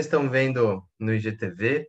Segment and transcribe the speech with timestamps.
[0.00, 1.88] estão vendo no IGTV,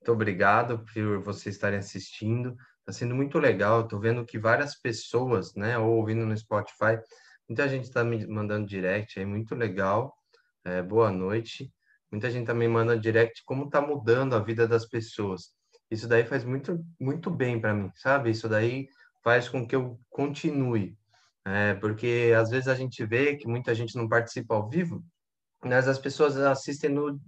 [0.00, 2.56] muito obrigado por vocês estarem assistindo.
[2.80, 3.82] Está sendo muito legal.
[3.82, 6.98] Estou vendo que várias pessoas, né, ou ouvindo no Spotify,
[7.48, 10.12] muita gente está me mandando direct aí, muito legal.
[10.64, 11.70] É, boa noite.
[12.10, 15.52] Muita gente também manda direct como está mudando a vida das pessoas.
[15.90, 18.30] Isso daí faz muito, muito bem para mim, sabe?
[18.30, 18.88] Isso daí
[19.22, 20.96] faz com que eu continue.
[21.44, 25.04] É, porque às vezes a gente vê que muita gente não participa ao vivo,
[25.64, 27.20] mas as pessoas assistem no,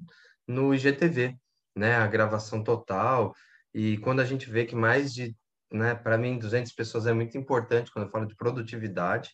[0.47, 1.37] no IGTV,
[1.75, 1.97] né?
[1.97, 3.35] A gravação total.
[3.73, 5.35] E quando a gente vê que mais de,
[5.73, 5.95] né?
[5.95, 9.31] Para mim, 200 pessoas é muito importante quando eu falo de produtividade.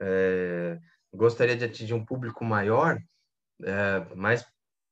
[0.00, 0.78] É,
[1.12, 2.98] gostaria de atingir um público maior,
[3.64, 4.44] é, mas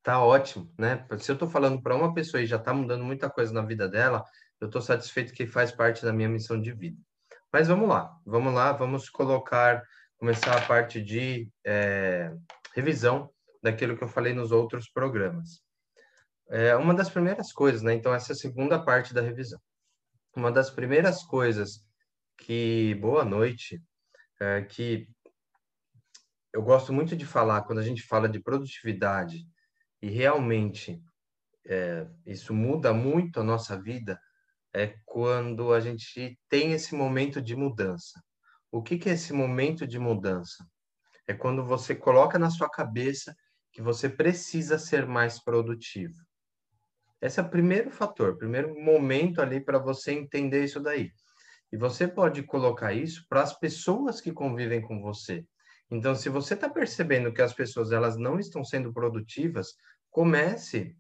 [0.02, 1.06] tá ótimo, né?
[1.18, 3.88] Se eu estou falando para uma pessoa e já está mudando muita coisa na vida
[3.88, 4.24] dela,
[4.60, 6.98] eu estou satisfeito que faz parte da minha missão de vida.
[7.52, 9.82] Mas vamos lá, vamos lá, vamos colocar,
[10.18, 12.32] começar a parte de é,
[12.74, 13.30] revisão
[13.64, 15.62] daquilo que eu falei nos outros programas.
[16.50, 17.94] É uma das primeiras coisas, né?
[17.94, 19.58] Então, essa é a segunda parte da revisão.
[20.36, 21.82] Uma das primeiras coisas
[22.36, 23.82] que, boa noite,
[24.38, 25.08] é, que
[26.52, 29.46] eu gosto muito de falar quando a gente fala de produtividade
[30.02, 31.02] e realmente
[31.66, 34.20] é, isso muda muito a nossa vida,
[34.74, 38.22] é quando a gente tem esse momento de mudança.
[38.70, 40.66] O que, que é esse momento de mudança?
[41.26, 43.34] É quando você coloca na sua cabeça
[43.74, 46.14] que você precisa ser mais produtivo.
[47.20, 51.10] Esse é o primeiro fator, primeiro momento ali para você entender isso daí.
[51.72, 55.44] E você pode colocar isso para as pessoas que convivem com você.
[55.90, 59.74] Então, se você está percebendo que as pessoas elas não estão sendo produtivas,
[60.08, 60.96] comece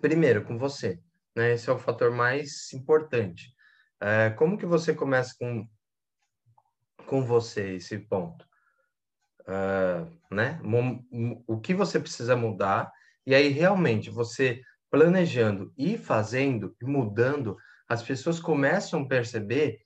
[0.00, 1.00] primeiro com você.
[1.34, 1.54] Né?
[1.54, 3.52] Esse é o fator mais importante.
[4.00, 5.68] É, como que você começa com,
[7.06, 8.49] com você esse ponto?
[9.50, 10.60] Uh, né?
[11.46, 12.92] O que você precisa mudar,
[13.26, 17.56] e aí realmente você planejando e fazendo e mudando,
[17.88, 19.80] as pessoas começam a perceber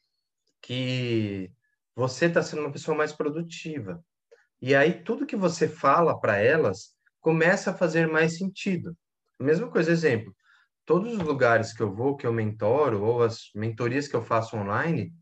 [0.63, 1.51] que
[1.95, 4.03] você está sendo uma pessoa mais produtiva.
[4.61, 8.97] E aí tudo que você fala para elas começa a fazer mais sentido.
[9.39, 10.35] Mesma coisa, exemplo,
[10.85, 14.57] todos os lugares que eu vou, que eu mentoro, ou as mentorias que eu faço
[14.57, 15.13] online,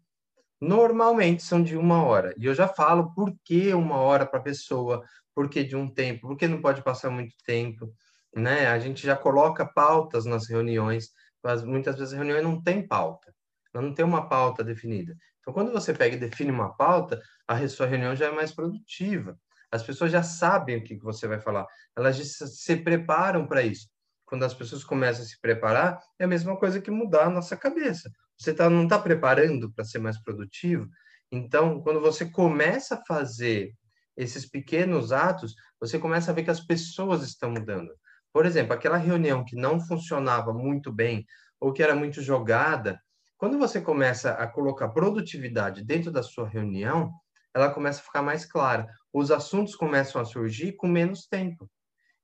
[0.63, 2.33] normalmente são de uma hora.
[2.39, 5.03] E eu já falo por que uma hora para a pessoa,
[5.35, 7.93] por que de um tempo, por que não pode passar muito tempo,
[8.35, 8.69] né?
[8.69, 11.09] A gente já coloca pautas nas reuniões,
[11.43, 13.35] mas muitas vezes a reunião não tem pauta,
[13.75, 15.17] ela não tem uma pauta definida.
[15.41, 19.37] Então, quando você pega e define uma pauta, a sua reunião já é mais produtiva.
[19.69, 23.89] As pessoas já sabem o que você vai falar, elas se preparam para isso.
[24.25, 27.57] Quando as pessoas começam a se preparar, é a mesma coisa que mudar a nossa
[27.57, 28.09] cabeça
[28.39, 30.89] você tá, não está preparando para ser mais produtivo.
[31.31, 33.75] Então, quando você começa a fazer
[34.17, 37.91] esses pequenos atos, você começa a ver que as pessoas estão mudando.
[38.33, 41.25] Por exemplo, aquela reunião que não funcionava muito bem
[41.61, 43.01] ou que era muito jogada,
[43.37, 47.13] quando você começa a colocar produtividade dentro da sua reunião,
[47.55, 48.89] ela começa a ficar mais clara.
[49.13, 51.71] Os assuntos começam a surgir com menos tempo.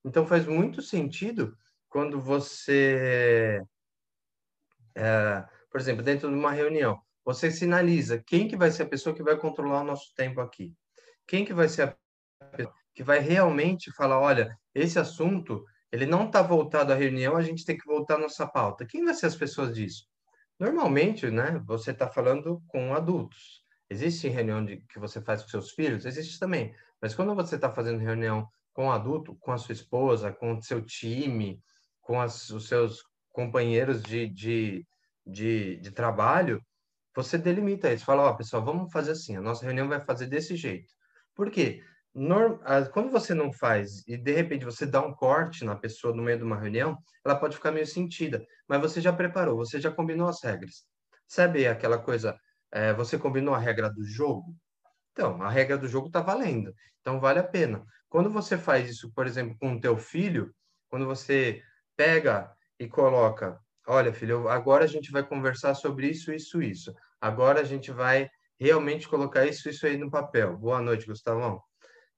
[0.05, 1.57] Então, faz muito sentido
[1.89, 3.63] quando você
[4.97, 9.15] é, por exemplo, dentro de uma reunião, você sinaliza quem que vai ser a pessoa
[9.15, 10.75] que vai controlar o nosso tempo aqui.
[11.27, 16.27] Quem que vai ser a pessoa que vai realmente falar, olha, esse assunto, ele não
[16.27, 18.84] está voltado à reunião, a gente tem que voltar à nossa pauta.
[18.84, 20.05] Quem vai ser as pessoas disso?
[20.59, 23.62] Normalmente, né, você está falando com adultos.
[23.89, 26.05] Existe reunião de, que você faz com seus filhos?
[26.05, 26.75] Existe também.
[27.01, 30.62] Mas quando você está fazendo reunião com um adulto, com a sua esposa, com o
[30.62, 31.62] seu time,
[32.01, 34.87] com as, os seus companheiros de, de,
[35.28, 36.62] de, de trabalho,
[37.15, 38.05] você delimita isso.
[38.05, 40.93] Fala, ó, oh, pessoal, vamos fazer assim, a nossa reunião vai fazer desse jeito.
[41.34, 41.83] Por quê?
[42.15, 42.59] Norm...
[42.93, 46.39] Quando você não faz e de repente você dá um corte na pessoa no meio
[46.39, 50.28] de uma reunião, ela pode ficar meio sentida, mas você já preparou, você já combinou
[50.28, 50.84] as regras.
[51.27, 52.37] Sabe aquela coisa,
[52.72, 54.56] é, você combinou a regra do jogo?
[55.13, 57.84] Então, a regra do jogo está valendo, então vale a pena.
[58.09, 60.54] Quando você faz isso, por exemplo, com o teu filho,
[60.89, 61.60] quando você
[61.97, 66.95] pega e coloca olha, filho, agora a gente vai conversar sobre isso, isso, isso.
[67.21, 68.29] Agora a gente vai
[68.61, 70.57] realmente colocar isso, isso aí no papel.
[70.59, 71.61] Boa noite, Gustavão.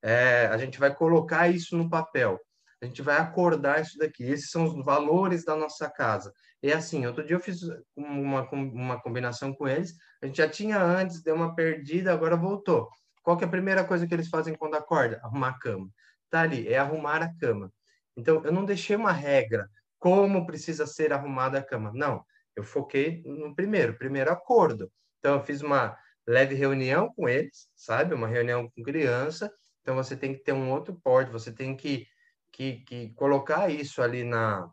[0.02, 2.40] É, a gente vai colocar isso no papel.
[2.82, 4.24] A gente vai acordar isso daqui.
[4.24, 6.32] Esses são os valores da nossa casa.
[6.62, 7.60] E assim, outro dia eu fiz
[7.94, 9.94] uma, uma combinação com eles.
[10.22, 12.88] A gente já tinha antes, deu uma perdida, agora voltou.
[13.22, 15.20] Qual que é a primeira coisa que eles fazem quando acorda?
[15.22, 15.88] Arrumar a cama.
[16.30, 17.72] Tá ali, é arrumar a cama.
[18.16, 19.68] Então, eu não deixei uma regra
[20.00, 21.92] como precisa ser arrumada a cama.
[21.94, 22.24] Não,
[22.56, 24.90] eu foquei no primeiro, primeiro acordo.
[25.18, 28.14] Então, eu fiz uma leve reunião com eles, sabe?
[28.14, 29.52] Uma reunião com criança.
[29.82, 32.06] Então, você tem que ter um outro porte, você tem que,
[32.50, 34.68] que que, colocar isso ali na,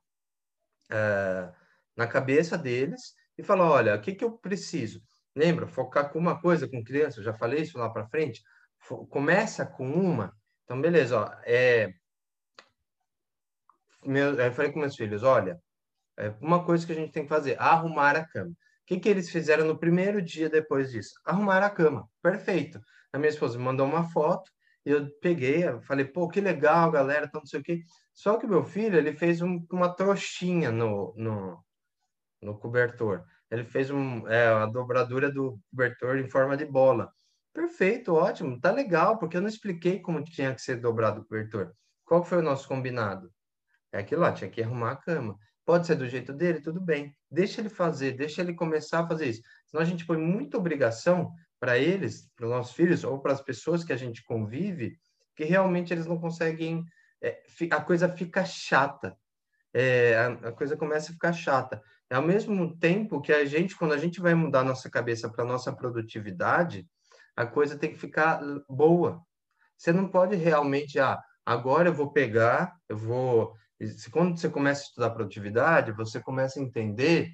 [0.90, 1.52] é,
[1.96, 5.02] na cabeça deles e falar, olha, o que, que eu preciso?
[5.36, 8.42] Lembra, focar com uma coisa com criança, eu já falei isso lá para frente,
[9.10, 10.34] começa com uma,
[10.64, 11.94] então beleza, ó, é,
[14.06, 15.60] meu, eu falei com meus filhos, olha,
[16.18, 18.52] é uma coisa que a gente tem que fazer, arrumar a cama.
[18.52, 18.56] O
[18.88, 21.12] que, que eles fizeram no primeiro dia depois disso?
[21.26, 22.08] Arrumar a cama.
[22.22, 22.80] Perfeito.
[23.12, 24.50] A minha esposa me mandou uma foto,
[24.86, 27.82] eu peguei, eu falei, pô, que legal, galera, então não sei o quê.
[28.14, 31.64] Só que meu filho, ele fez um, uma trouxinha no, no,
[32.42, 33.26] no cobertor.
[33.52, 37.12] Ele fez um, é, a dobradura do cobertor em forma de bola.
[37.54, 41.74] Perfeito, ótimo, tá legal, porque eu não expliquei como tinha que ser dobrado o cobertor.
[42.06, 43.32] Qual foi o nosso combinado?
[43.92, 45.38] É aquilo lá, tinha que arrumar a cama.
[45.66, 47.16] Pode ser do jeito dele, tudo bem.
[47.30, 49.42] Deixa ele fazer, deixa ele começar a fazer isso.
[49.66, 53.42] Senão a gente põe muita obrigação para eles, para os nossos filhos, ou para as
[53.42, 54.98] pessoas que a gente convive,
[55.36, 56.86] que realmente eles não conseguem.
[57.22, 57.42] É,
[57.72, 59.18] a coisa fica chata.
[59.74, 61.82] É, a, a, coisa começa a ficar chata.
[62.10, 65.44] É ao mesmo tempo que a gente, quando a gente vai mudar nossa cabeça para
[65.44, 66.88] nossa produtividade,
[67.36, 69.22] a coisa tem que ficar boa.
[69.78, 73.56] Você não pode realmente, ah, agora eu vou pegar, eu vou.
[74.12, 77.32] Quando você começa a estudar produtividade, você começa a entender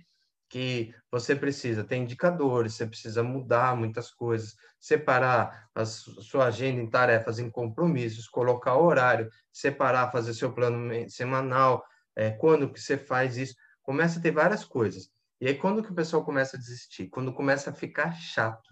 [0.49, 6.89] que você precisa ter indicadores, você precisa mudar muitas coisas, separar a sua agenda em
[6.89, 11.83] tarefas, em compromissos, colocar horário, separar, fazer seu plano semanal,
[12.15, 15.09] é, quando que você faz isso, começa a ter várias coisas.
[15.41, 17.09] E aí quando que o pessoal começa a desistir?
[17.09, 18.69] Quando começa a ficar chato.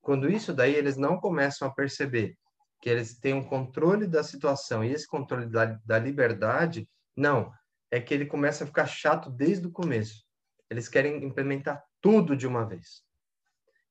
[0.00, 2.36] Quando isso daí eles não começam a perceber
[2.80, 7.52] que eles têm um controle da situação e esse controle da, da liberdade, não,
[7.90, 10.24] é que ele começa a ficar chato desde o começo.
[10.68, 13.04] Eles querem implementar tudo de uma vez.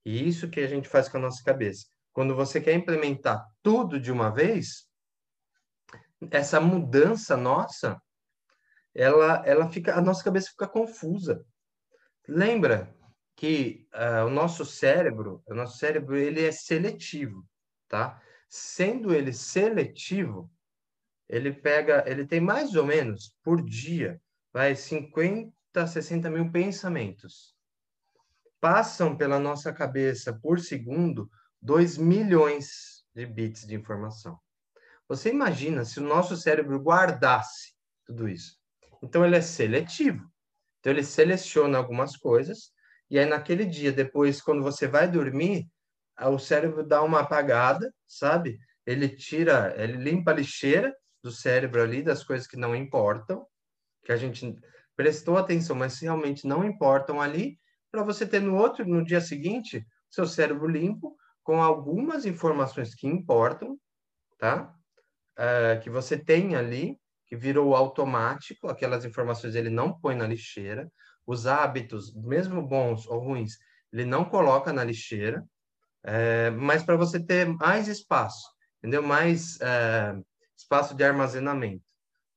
[0.06, 1.88] E isso que a gente faz com a nossa cabeça.
[2.12, 4.88] Quando você quer implementar tudo de uma vez,
[6.30, 8.02] essa mudança nossa,
[8.94, 11.46] ela, ela fica, a nossa cabeça fica confusa.
[12.28, 12.94] Lembra
[13.36, 17.46] que uh, o nosso cérebro, o nosso cérebro, ele é seletivo,
[17.88, 18.22] tá?
[18.50, 20.52] Sendo ele seletivo,
[21.30, 24.22] ele pega, ele tem mais ou menos por dia,
[24.52, 27.56] vai 50 a 60 mil pensamentos.
[28.60, 31.30] Passam pela nossa cabeça por segundo
[31.62, 34.40] 2 milhões de bits de informação.
[35.08, 37.74] Você imagina se o nosso cérebro guardasse
[38.06, 38.58] tudo isso.
[39.02, 40.30] Então, ele é seletivo.
[40.80, 42.72] Então, ele seleciona algumas coisas,
[43.10, 45.68] e aí, naquele dia, depois, quando você vai dormir,
[46.20, 48.60] o cérebro dá uma apagada, sabe?
[48.86, 50.94] Ele tira, ele limpa a lixeira
[51.24, 53.48] do cérebro ali, das coisas que não importam,
[54.04, 54.56] que a gente
[54.96, 57.58] prestou atenção, mas realmente não importam ali,
[57.90, 63.08] para você ter no outro, no dia seguinte, seu cérebro limpo, com algumas informações que
[63.08, 63.80] importam,
[64.38, 64.74] tá?
[65.38, 70.92] Uh, que você tem ali, que virou automático, aquelas informações ele não põe na lixeira,
[71.26, 73.58] os hábitos, mesmo bons ou ruins,
[73.92, 75.44] ele não coloca na lixeira,
[76.04, 78.46] é, mas para você ter mais espaço,
[78.80, 79.02] entendeu?
[79.02, 80.16] Mais é,
[80.64, 81.84] espaço de armazenamento.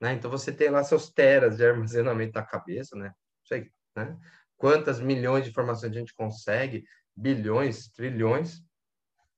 [0.01, 0.13] Né?
[0.13, 3.13] Então você tem lá seus teras de armazenamento na cabeça, né?
[3.45, 4.17] Sei, né?
[4.57, 6.85] Quantas milhões de informações a gente consegue,
[7.15, 8.63] bilhões, trilhões,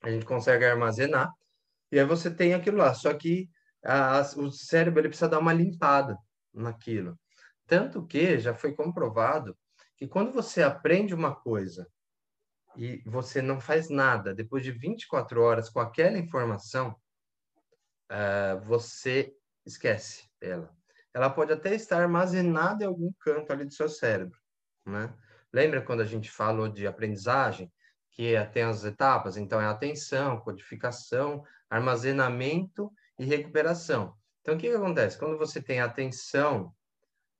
[0.02, 1.32] a gente consegue armazenar.
[1.90, 3.48] E aí você tem aquilo lá, só que
[3.84, 6.16] a, o cérebro ele precisa dar uma limpada
[6.52, 7.18] naquilo.
[7.66, 9.56] Tanto que já foi comprovado
[9.96, 11.86] que quando você aprende uma coisa
[12.76, 16.96] e você não faz nada depois de 24 horas com aquela informação,
[18.10, 19.34] uh, você
[19.64, 20.74] esquece ela.
[21.12, 24.38] Ela pode até estar armazenada em algum canto ali do seu cérebro,
[24.86, 25.12] né?
[25.52, 27.72] Lembra quando a gente falou de aprendizagem,
[28.12, 29.36] que é, tem as etapas?
[29.36, 34.14] Então, é atenção, codificação, armazenamento e recuperação.
[34.40, 35.18] Então, o que, que acontece?
[35.18, 36.74] Quando você tem a atenção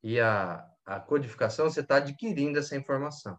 [0.03, 3.39] e a, a codificação, você está adquirindo essa informação.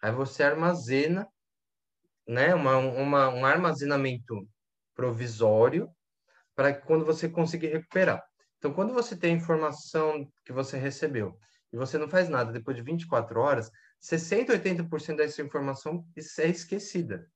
[0.00, 1.28] Aí você armazena,
[2.26, 4.48] né, uma, uma, um armazenamento
[4.94, 5.90] provisório
[6.58, 8.20] para quando você conseguir recuperar.
[8.56, 11.38] Então, quando você tem a informação que você recebeu
[11.72, 17.30] e você não faz nada depois de 24 horas, 60, 80% dessa informação é esquecida.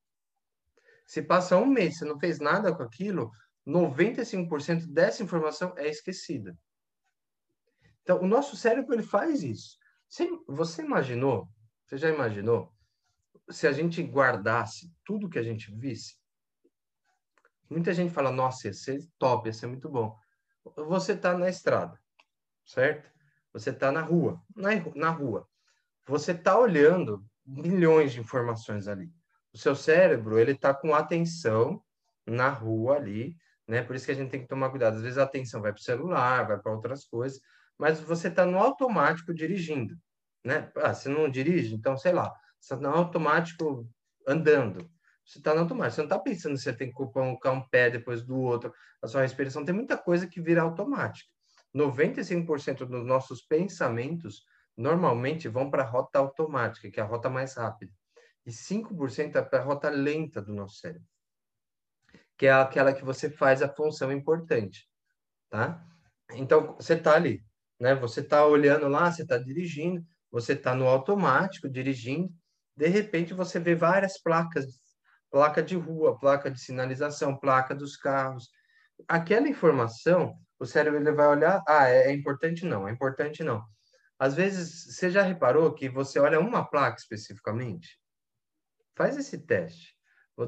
[1.07, 3.31] Se passa um mês você não fez nada com aquilo,
[3.65, 6.53] 95% dessa informação é esquecida.
[8.01, 9.77] Então, o nosso cérebro ele faz isso.
[10.09, 11.47] Você, você imaginou?
[11.85, 12.73] Você já imaginou?
[13.49, 16.21] Se a gente guardasse tudo que a gente visse?
[17.73, 20.17] Muita gente fala, nossa, ia ser top, ia ser muito bom
[20.75, 21.99] você está na estrada,
[22.65, 23.11] certo?
[23.51, 25.47] Você está na rua, na, na rua.
[26.07, 29.11] Você está olhando milhões de informações ali.
[29.53, 31.83] O seu cérebro, ele está com atenção
[32.25, 33.35] na rua ali,
[33.67, 33.83] né?
[33.83, 34.95] Por isso que a gente tem que tomar cuidado.
[34.95, 37.39] Às vezes a atenção vai para o celular, vai para outras coisas,
[37.77, 39.95] mas você está no automático dirigindo,
[40.43, 40.71] né?
[40.77, 43.87] Ah, você não dirige, então sei lá, você está no automático
[44.27, 44.89] andando.
[45.25, 47.89] Você está no automático, você não está pensando se você tem que colocar um pé
[47.89, 49.63] depois do outro, a sua respiração.
[49.63, 51.29] Tem muita coisa que vira automática.
[51.73, 54.43] 95% dos nossos pensamentos
[54.75, 57.91] normalmente vão para a rota automática, que é a rota mais rápida.
[58.45, 61.07] E 5% é para a rota lenta do nosso cérebro,
[62.37, 64.89] que é aquela que você faz a função importante,
[65.49, 65.85] tá?
[66.31, 67.43] Então, você está ali,
[67.79, 67.95] né?
[67.95, 72.33] Você está olhando lá, você está dirigindo, você está no automático, dirigindo,
[72.75, 74.79] de repente você vê várias placas,
[75.33, 78.51] placa de rua, placa de sinalização, placa dos carros.
[79.07, 83.65] Aquela informação, o cérebro ele vai olhar, ah, é, é importante não, é importante não.
[84.19, 87.99] Às vezes, você já reparou que você olha uma placa especificamente?
[88.95, 89.97] Faz esse teste.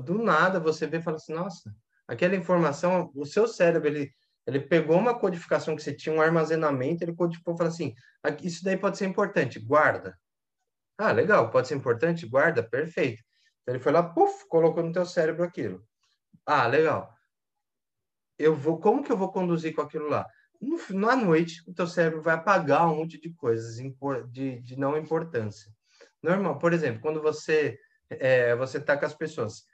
[0.03, 1.75] Do nada você vê e fala assim, nossa,
[2.07, 4.13] aquela informação, o seu cérebro, ele,
[4.45, 7.95] ele pegou uma codificação que você tinha, um armazenamento, ele codificou e falou assim,
[8.43, 10.15] isso daí pode ser importante, guarda.
[10.95, 13.23] Ah, legal, pode ser importante, guarda, perfeito.
[13.65, 15.83] Então, ele foi lá, puf, colocou no teu cérebro aquilo.
[16.45, 17.11] Ah, legal.
[18.37, 20.27] Eu vou, como que eu vou conduzir com aquilo lá?
[20.61, 23.77] No, na noite, o teu cérebro vai apagar um monte de coisas
[24.29, 25.71] de, de não importância.
[26.21, 27.79] Normal, por exemplo, quando você
[28.09, 29.65] é, você está com as pessoas.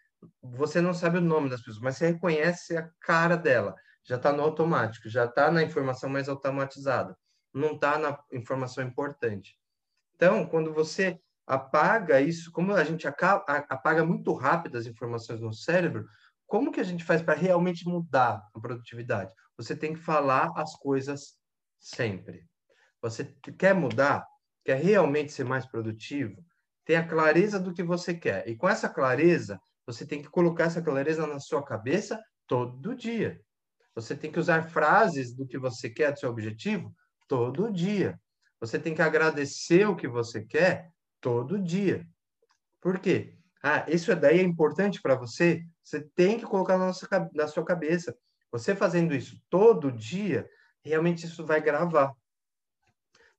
[0.42, 3.76] Você não sabe o nome das pessoas, mas você reconhece a cara dela.
[4.04, 7.18] Já está no automático, já está na informação mais automatizada.
[7.54, 9.58] Não está na informação importante.
[10.16, 16.06] Então, quando você apaga isso, como a gente apaga muito rápido as informações no cérebro,
[16.46, 19.32] como que a gente faz para realmente mudar a produtividade?
[19.58, 21.36] Você tem que falar as coisas
[21.80, 22.46] sempre.
[23.02, 23.26] Você
[23.58, 24.26] quer mudar?
[24.64, 26.44] Quer realmente ser mais produtivo?
[26.86, 28.48] ter a clareza do que você quer.
[28.48, 33.40] E com essa clareza, você tem que colocar essa clareza na sua cabeça todo dia.
[33.96, 36.94] Você tem que usar frases do que você quer, do seu objetivo,
[37.28, 38.20] todo dia.
[38.60, 40.91] Você tem que agradecer o que você quer
[41.22, 42.06] todo dia.
[42.82, 43.38] Por quê?
[43.64, 45.64] Ah, isso daí é importante para você?
[45.84, 48.16] Você tem que colocar na, nossa, na sua cabeça.
[48.52, 50.50] Você fazendo isso todo dia,
[50.84, 52.14] realmente isso vai gravar.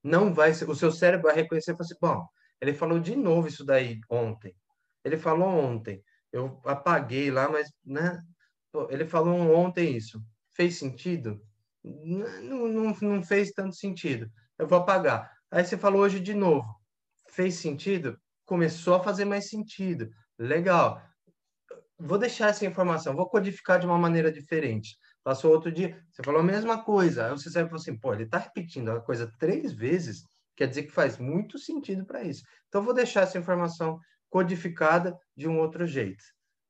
[0.02, 2.26] Não vai o seu cérebro vai reconhecer e falar assim, bom,
[2.60, 4.54] ele falou de novo isso daí ontem.
[5.04, 6.02] Ele falou ontem.
[6.32, 8.20] Eu apaguei lá, mas, né?
[8.88, 10.24] Ele falou ontem isso.
[10.52, 11.40] Fez sentido?
[11.84, 14.30] Não, não, não fez tanto sentido.
[14.58, 15.30] Eu vou apagar.
[15.50, 16.81] Aí você falou hoje de novo.
[17.32, 18.18] Fez sentido?
[18.44, 20.10] Começou a fazer mais sentido.
[20.38, 21.02] Legal.
[21.98, 24.96] Vou deixar essa informação, vou codificar de uma maneira diferente.
[25.24, 27.26] Passou outro dia, você falou a mesma coisa.
[27.26, 30.24] Aí você sabe assim, pô, ele está repetindo a coisa três vezes
[30.56, 32.44] Quer dizer que faz muito sentido para isso.
[32.68, 33.98] Então, vou deixar essa informação
[34.28, 36.22] codificada de um outro jeito.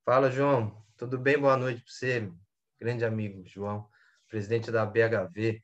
[0.04, 0.83] Fala, João.
[0.97, 1.38] Tudo bem?
[1.38, 2.33] Boa noite para você,
[2.81, 3.88] grande amigo João,
[4.28, 5.61] presidente da BHV.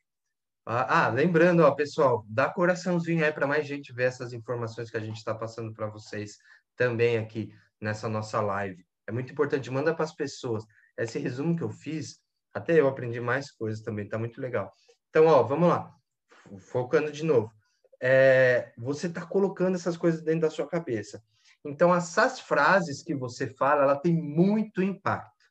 [0.70, 4.98] Ah, ah, lembrando, ó, pessoal, dá coraçãozinho aí para mais gente ver essas informações que
[4.98, 6.36] a gente está passando para vocês
[6.76, 8.86] também aqui nessa nossa live.
[9.06, 10.64] É muito importante, manda para as pessoas.
[10.98, 12.20] Esse resumo que eu fiz,
[12.52, 14.70] até eu aprendi mais coisas também, tá muito legal.
[15.08, 15.90] Então, ó, vamos lá.
[16.58, 17.50] Focando de novo
[18.00, 21.22] é, você está colocando essas coisas dentro da sua cabeça.
[21.64, 25.44] Então, essas frases que você fala, ela tem muito impacto,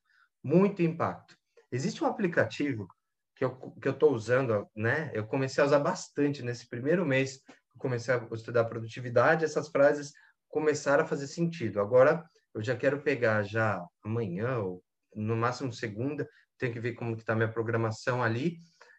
[0.44, 1.36] muito impacto.
[1.72, 2.88] Existe um aplicativo
[3.38, 5.12] que eu que eu estou usando, né?
[5.14, 7.40] Eu comecei a usar bastante nesse primeiro mês.
[7.78, 9.46] comecei a estudar produtividade.
[9.46, 10.12] Essas frases
[10.50, 11.80] começaram a fazer sentido.
[11.80, 14.84] Agora, eu já quero pegar já amanhã ou
[15.16, 16.28] no máximo segunda.
[16.58, 18.58] Tenho que ver como que está minha programação ali.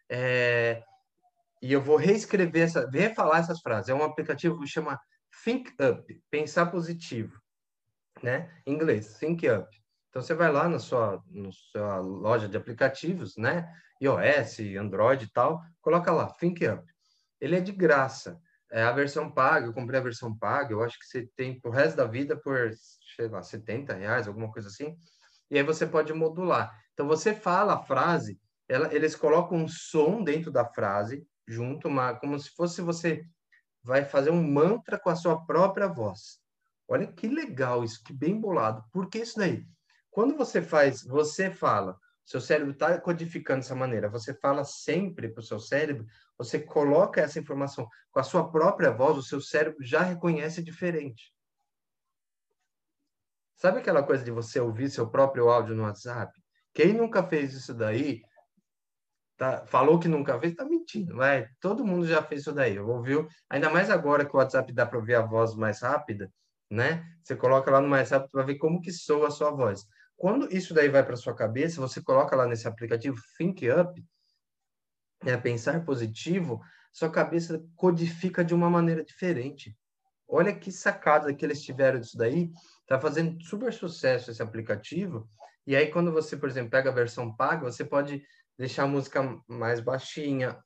[0.09, 0.83] É,
[1.61, 3.88] e eu vou reescrever essa, refalar essas frases.
[3.88, 5.00] É um aplicativo que chama
[5.45, 7.40] Think Up, pensar positivo,
[8.23, 8.50] né?
[8.64, 9.68] Em inglês, Think Up.
[10.09, 13.69] Então você vai lá na sua, na sua loja de aplicativos, né?
[14.00, 16.85] iOS, Android e tal, coloca lá Think Up.
[17.41, 18.41] Ele é de graça.
[18.71, 21.71] É a versão paga, eu comprei a versão paga, eu acho que você tem pro
[21.71, 22.71] resto da vida por,
[23.17, 24.95] sei lá, 70 reais, alguma coisa assim.
[25.50, 26.79] E aí você pode modular.
[26.93, 28.38] Então você fala a frase,
[28.69, 33.25] ela, eles colocam um som dentro da frase, junto, uma, como se fosse você
[33.83, 36.38] vai fazer um mantra com a sua própria voz.
[36.87, 38.85] Olha que legal isso, que bem bolado.
[38.93, 39.67] Por que isso daí?
[40.19, 41.97] Quando você faz, você fala,
[42.27, 46.05] seu cérebro está codificando dessa maneira, você fala sempre para o seu cérebro,
[46.37, 51.33] você coloca essa informação com a sua própria voz, o seu cérebro já reconhece diferente.
[53.55, 56.33] Sabe aquela coisa de você ouvir seu próprio áudio no WhatsApp?
[56.75, 58.21] Quem nunca fez isso daí,
[59.37, 61.49] tá, falou que nunca fez, tá mentindo, vai.
[61.61, 63.29] Todo mundo já fez isso daí, ouviu?
[63.49, 66.29] Ainda mais agora que o WhatsApp dá para ouvir a voz mais rápida,
[66.69, 67.09] né?
[67.23, 69.87] Você coloca lá no mais rápido para ver como que soa a sua voz.
[70.19, 74.05] Quando isso daí vai para sua cabeça, você coloca lá nesse aplicativo Think Up,
[75.25, 76.61] é pensar positivo,
[76.93, 79.79] sua cabeça codifica de uma maneira diferente.
[80.27, 82.51] Olha que sacada que eles tiveram disso daí.
[82.87, 85.31] Tá fazendo super sucesso esse aplicativo.
[85.65, 88.23] E aí, quando você, por exemplo, pega a versão paga, você pode
[88.59, 90.59] deixar a música mais baixinha,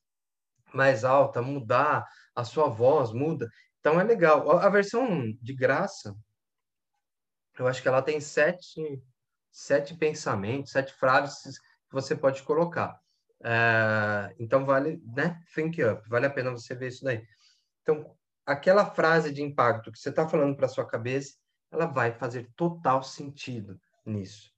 [0.72, 3.50] mais alta, mudar a sua voz, muda.
[3.80, 4.50] Então é legal.
[4.58, 6.16] A versão de graça,
[7.58, 8.80] eu acho que ela tem sete,
[9.52, 12.98] sete pensamentos, sete frases que você pode colocar.
[13.44, 15.40] É, então vale, né?
[15.54, 17.22] Think up, vale a pena você ver isso daí.
[17.82, 18.16] Então,
[18.46, 21.36] aquela frase de impacto que você está falando para sua cabeça,
[21.70, 24.52] ela vai fazer total sentido nisso.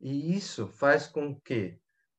[0.00, 1.78] E isso faz com que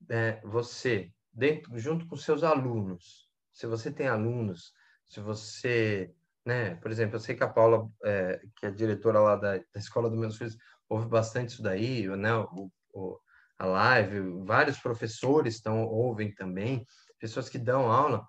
[0.10, 4.74] é, você, dentro, junto com seus alunos, se você tem alunos,
[5.08, 6.14] se você,
[6.46, 9.80] né, por exemplo, eu sei que a Paula, é, que é diretora lá da, da
[9.80, 10.58] escola dos meus filhos,
[10.92, 13.18] ouve bastante isso daí, né, o, o,
[13.58, 16.86] a live, vários professores estão, ouvem também,
[17.18, 18.28] pessoas que dão aula,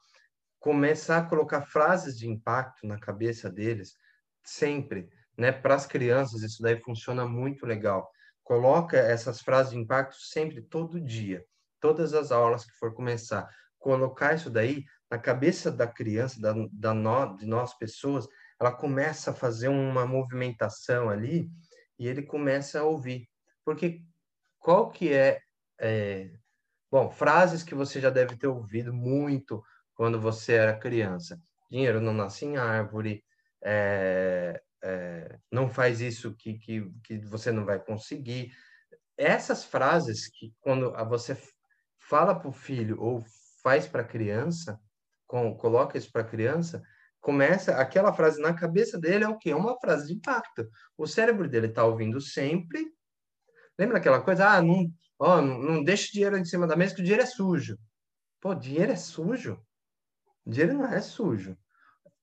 [0.60, 3.94] começar a colocar frases de impacto na cabeça deles,
[4.44, 8.08] sempre, né, para as crianças, isso daí funciona muito legal.
[8.44, 11.44] Coloca essas frases de impacto sempre, todo dia,
[11.80, 13.48] todas as aulas que for começar.
[13.76, 18.28] Colocar isso daí na cabeça da criança, da, da no, de nós pessoas,
[18.60, 21.50] ela começa a fazer uma movimentação ali
[21.98, 23.28] e ele começa a ouvir.
[23.64, 24.02] Porque
[24.58, 25.40] qual que é,
[25.80, 26.30] é
[26.90, 29.62] bom, frases que você já deve ter ouvido muito
[29.94, 31.40] quando você era criança.
[31.70, 33.24] Dinheiro não nasce em árvore,
[33.62, 38.52] é, é, não faz isso que, que, que você não vai conseguir.
[39.16, 41.36] Essas frases que quando você
[41.98, 43.24] fala para o filho ou
[43.62, 44.78] faz para a criança,
[45.26, 46.82] com, coloca isso para a criança,
[47.22, 49.50] começa aquela frase na cabeça dele é o quê?
[49.50, 50.68] É uma frase de impacto.
[50.98, 52.84] O cérebro dele está ouvindo sempre.
[53.78, 54.46] Lembra aquela coisa?
[54.50, 57.26] Ah, não, ó, não, não deixa dinheiro em cima da mesa que o dinheiro é
[57.26, 57.78] sujo.
[58.40, 59.58] Pô, dinheiro é sujo?
[60.44, 61.56] Dinheiro não é sujo.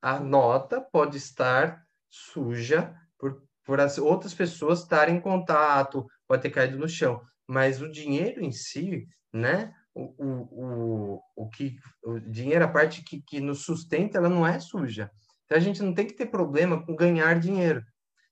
[0.02, 6.50] A nota pode estar suja por, por as outras pessoas estarem em contato, pode ter
[6.50, 9.74] caído no chão, mas o dinheiro em si, né?
[10.18, 14.60] O, o, o, que o dinheiro, a parte que, que nos sustenta, ela não é
[14.60, 15.12] suja.
[15.46, 17.84] Então a gente não tem que ter problema com ganhar dinheiro.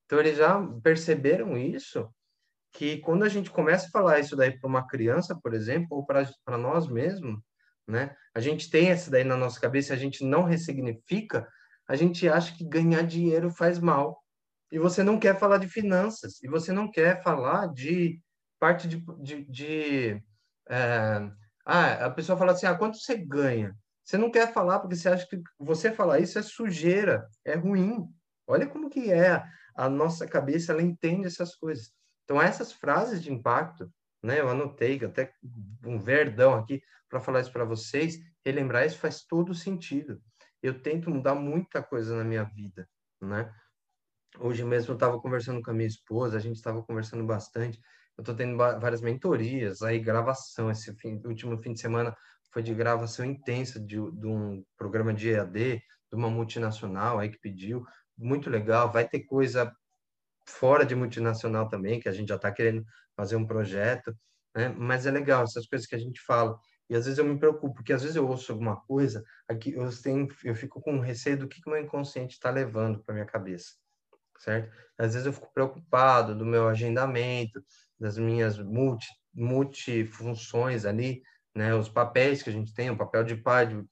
[0.06, 2.10] Então eles já perceberam isso,
[2.72, 6.06] que quando a gente começa a falar isso daí para uma criança, por exemplo, ou
[6.06, 7.40] para nós mesmos,
[7.88, 8.16] né?
[8.36, 11.48] A gente tem essa daí na nossa cabeça, a gente não ressignifica,
[11.88, 14.22] a gente acha que ganhar dinheiro faz mal.
[14.72, 18.22] E você não quer falar de finanças, e você não quer falar de
[18.60, 20.24] parte de, de, de
[20.70, 21.32] é,
[21.70, 23.76] ah, a pessoa fala assim: ah, quanto você ganha?
[24.02, 28.08] Você não quer falar porque você acha que você falar isso é sujeira, é ruim.
[28.48, 29.44] Olha como que é
[29.76, 31.92] a nossa cabeça, ela entende essas coisas.
[32.24, 33.92] Então, essas frases de impacto,
[34.24, 35.34] né, eu anotei até
[35.86, 40.22] um verdão aqui para falar isso para vocês, relembrar isso faz todo sentido.
[40.64, 42.88] Eu tento mudar muita coisa na minha vida,
[43.22, 43.54] né?
[44.39, 47.80] Hoje mesmo eu estava conversando com a minha esposa, a gente estava conversando bastante,
[48.17, 52.15] eu estou tendo várias mentorias, aí gravação, esse fim, último fim de semana
[52.52, 57.39] foi de gravação intensa de, de um programa de EAD, de uma multinacional aí que
[57.39, 57.84] pediu,
[58.17, 59.71] muito legal, vai ter coisa
[60.47, 62.84] fora de multinacional também, que a gente já está querendo
[63.15, 64.15] fazer um projeto,
[64.56, 64.69] né?
[64.69, 66.58] mas é legal, essas coisas que a gente fala,
[66.89, 69.89] e às vezes eu me preocupo, porque às vezes eu ouço alguma coisa, aqui eu,
[70.02, 73.73] tenho, eu fico com receio do que, que meu inconsciente está levando para minha cabeça,
[74.39, 74.71] certo?
[74.97, 77.63] Às vezes eu fico preocupado do meu agendamento,
[78.00, 81.21] das minhas multi, multifunções ali,
[81.56, 81.73] né?
[81.73, 83.84] Os papéis que a gente tem, o papel de pai, de,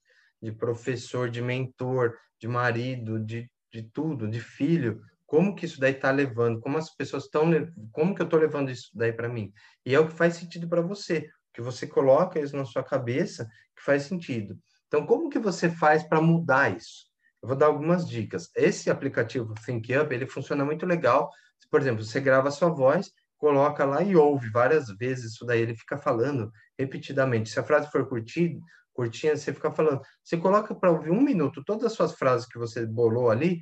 [0.42, 5.00] de professor, de mentor, de marido, de, de tudo, de filho.
[5.26, 6.60] Como que isso daí está levando?
[6.60, 7.50] Como as pessoas estão,
[7.92, 9.52] como que eu estou levando isso daí para mim?
[9.84, 13.48] E é o que faz sentido para você, que você coloca isso na sua cabeça,
[13.76, 14.56] que faz sentido.
[14.86, 17.06] Então, como que você faz para mudar isso?
[17.46, 18.50] Eu vou dar algumas dicas.
[18.56, 21.30] Esse aplicativo ThinkUp, ele funciona muito legal.
[21.70, 25.60] Por exemplo, você grava a sua voz coloca lá e ouve várias vezes isso daí,
[25.60, 27.50] ele fica falando repetidamente.
[27.50, 28.58] Se a frase for curtida,
[28.92, 30.00] curtinha, você fica falando.
[30.24, 33.60] Você coloca para ouvir um minuto todas as suas frases que você bolou ali,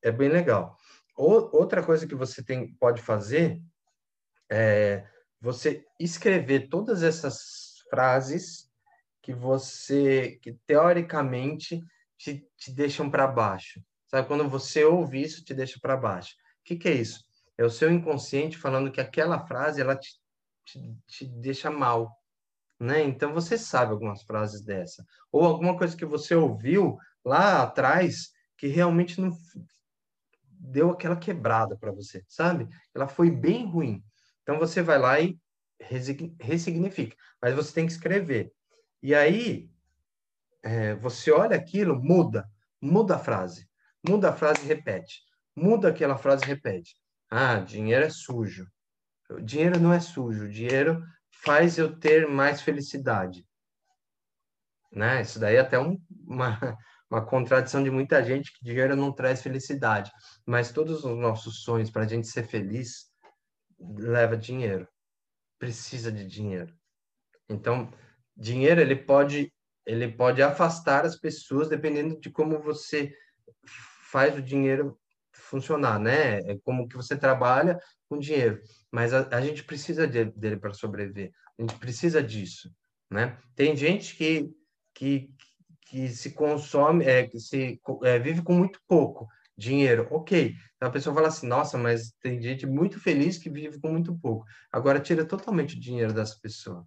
[0.00, 0.76] é bem legal.
[1.16, 3.60] outra coisa que você tem, pode fazer
[4.48, 5.04] é
[5.40, 8.70] você escrever todas essas frases
[9.20, 11.82] que você, que teoricamente
[12.24, 13.82] te, te deixam para baixo.
[14.06, 16.34] Sabe, quando você ouve isso, te deixa para baixo.
[16.60, 17.22] O que, que é isso?
[17.58, 20.10] É o seu inconsciente falando que aquela frase ela te,
[20.64, 22.10] te, te deixa mal,
[22.80, 23.02] né?
[23.02, 28.66] Então você sabe algumas frases dessa ou alguma coisa que você ouviu lá atrás que
[28.68, 29.30] realmente não
[30.48, 32.68] deu aquela quebrada para você, sabe?
[32.94, 34.02] Ela foi bem ruim.
[34.42, 35.38] Então você vai lá e
[36.40, 38.52] ressignifica, mas você tem que escrever.
[39.02, 39.70] E aí
[40.64, 42.48] é, você olha aquilo, muda,
[42.80, 43.68] muda a frase,
[44.06, 45.20] muda a frase e repete,
[45.54, 46.96] muda aquela frase e repete.
[47.30, 48.66] Ah, dinheiro é sujo.
[49.42, 53.46] Dinheiro não é sujo, dinheiro faz eu ter mais felicidade.
[54.90, 55.20] Né?
[55.20, 56.58] Isso daí é até um, uma,
[57.10, 60.10] uma contradição de muita gente que dinheiro não traz felicidade,
[60.46, 63.10] mas todos os nossos sonhos para a gente ser feliz
[63.78, 64.88] leva dinheiro,
[65.58, 66.74] precisa de dinheiro.
[67.48, 67.92] Então,
[68.36, 69.52] dinheiro ele pode
[69.86, 73.14] ele pode afastar as pessoas dependendo de como você
[74.10, 74.98] faz o dinheiro
[75.32, 76.38] funcionar, né?
[76.40, 78.60] É como que você trabalha com dinheiro.
[78.90, 81.32] Mas a, a gente precisa de, dele para sobreviver.
[81.58, 82.70] A gente precisa disso,
[83.10, 83.36] né?
[83.54, 84.54] Tem gente que
[84.94, 85.28] que,
[85.88, 90.54] que se consome, é, que se é, vive com muito pouco dinheiro, ok.
[90.76, 94.16] Então a pessoa fala assim, nossa, mas tem gente muito feliz que vive com muito
[94.18, 94.46] pouco.
[94.70, 96.86] Agora tira totalmente o dinheiro dessa pessoa.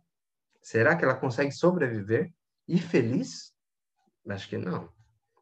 [0.62, 2.32] Será que ela consegue sobreviver
[2.68, 3.54] e feliz?
[4.28, 4.92] Acho que não.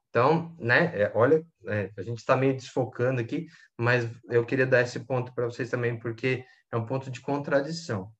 [0.09, 4.81] Então, né, é, olha, é, a gente está meio desfocando aqui, mas eu queria dar
[4.81, 8.11] esse ponto para vocês também, porque é um ponto de contradição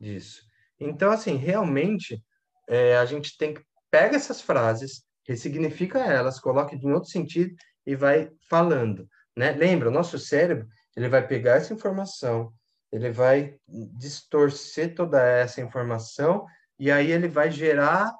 [0.00, 0.42] disso.
[0.80, 2.20] Então, assim, realmente,
[2.68, 7.54] é, a gente tem que pega essas frases, ressignifica elas, coloca em outro sentido
[7.86, 9.52] e vai falando, né?
[9.52, 12.52] Lembra, o nosso cérebro, ele vai pegar essa informação,
[12.90, 16.44] ele vai distorcer toda essa informação
[16.78, 18.12] e aí ele vai gerar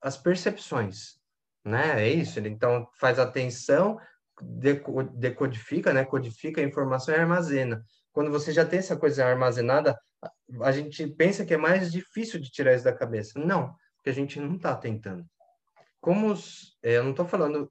[0.00, 1.18] as percepções,
[1.64, 2.04] né?
[2.04, 2.38] É isso.
[2.38, 3.98] Ele então faz atenção,
[5.14, 6.04] decodifica, né?
[6.04, 7.82] Codifica a informação e armazena.
[8.12, 9.98] Quando você já tem essa coisa armazenada,
[10.62, 13.38] a gente pensa que é mais difícil de tirar isso da cabeça.
[13.38, 15.24] Não, porque a gente não está tentando.
[16.00, 17.70] Como os, é, eu não estou falando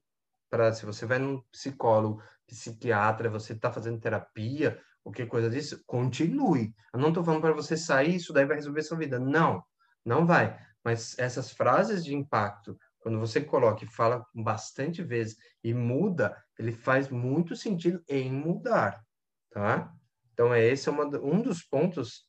[0.50, 5.82] para se você vai num psicólogo, psiquiatra, você está fazendo terapia, ou que coisa disso,
[5.86, 6.74] continue.
[6.92, 9.18] Eu não estou falando para você sair, isso daí vai resolver sua vida.
[9.18, 9.62] Não,
[10.04, 10.58] não vai.
[10.84, 16.72] Mas essas frases de impacto, quando você coloca e fala bastante vezes e muda, ele
[16.72, 19.02] faz muito sentido em mudar,
[19.50, 19.92] tá?
[20.32, 22.28] Então, é esse é uma, um dos pontos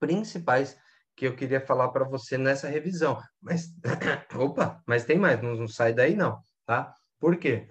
[0.00, 0.78] principais
[1.16, 3.20] que eu queria falar para você nessa revisão.
[3.40, 3.68] Mas,
[4.34, 6.94] opa, mas tem mais, não, não sai daí não, tá?
[7.18, 7.68] Por quê?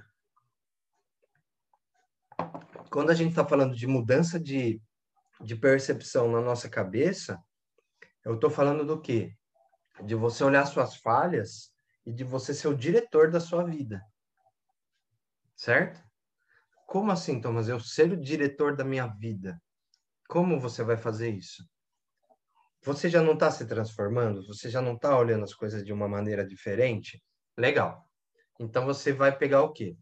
[2.90, 4.82] Quando a gente está falando de mudança de,
[5.42, 7.42] de percepção na nossa cabeça,
[8.24, 9.36] eu estou falando do quê?
[10.02, 11.72] De você olhar suas falhas
[12.06, 14.02] e de você ser o diretor da sua vida.
[15.56, 16.04] Certo?
[16.88, 17.68] Como assim, Thomas?
[17.68, 19.62] Eu ser o diretor da minha vida?
[20.28, 21.64] Como você vai fazer isso?
[22.84, 24.46] Você já não está se transformando?
[24.46, 27.24] Você já não está olhando as coisas de uma maneira diferente?
[27.58, 28.10] Legal.
[28.60, 29.98] Então você vai pegar o quê?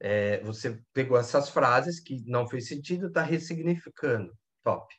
[0.00, 4.36] É, você pegou essas frases que não fez sentido, está ressignificando.
[4.64, 4.92] Top.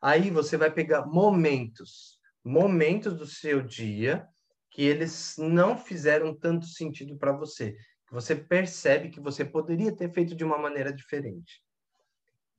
[0.00, 4.26] Aí você vai pegar momentos, momentos do seu dia
[4.70, 7.76] que eles não fizeram tanto sentido para você.
[8.06, 11.62] Que você percebe que você poderia ter feito de uma maneira diferente.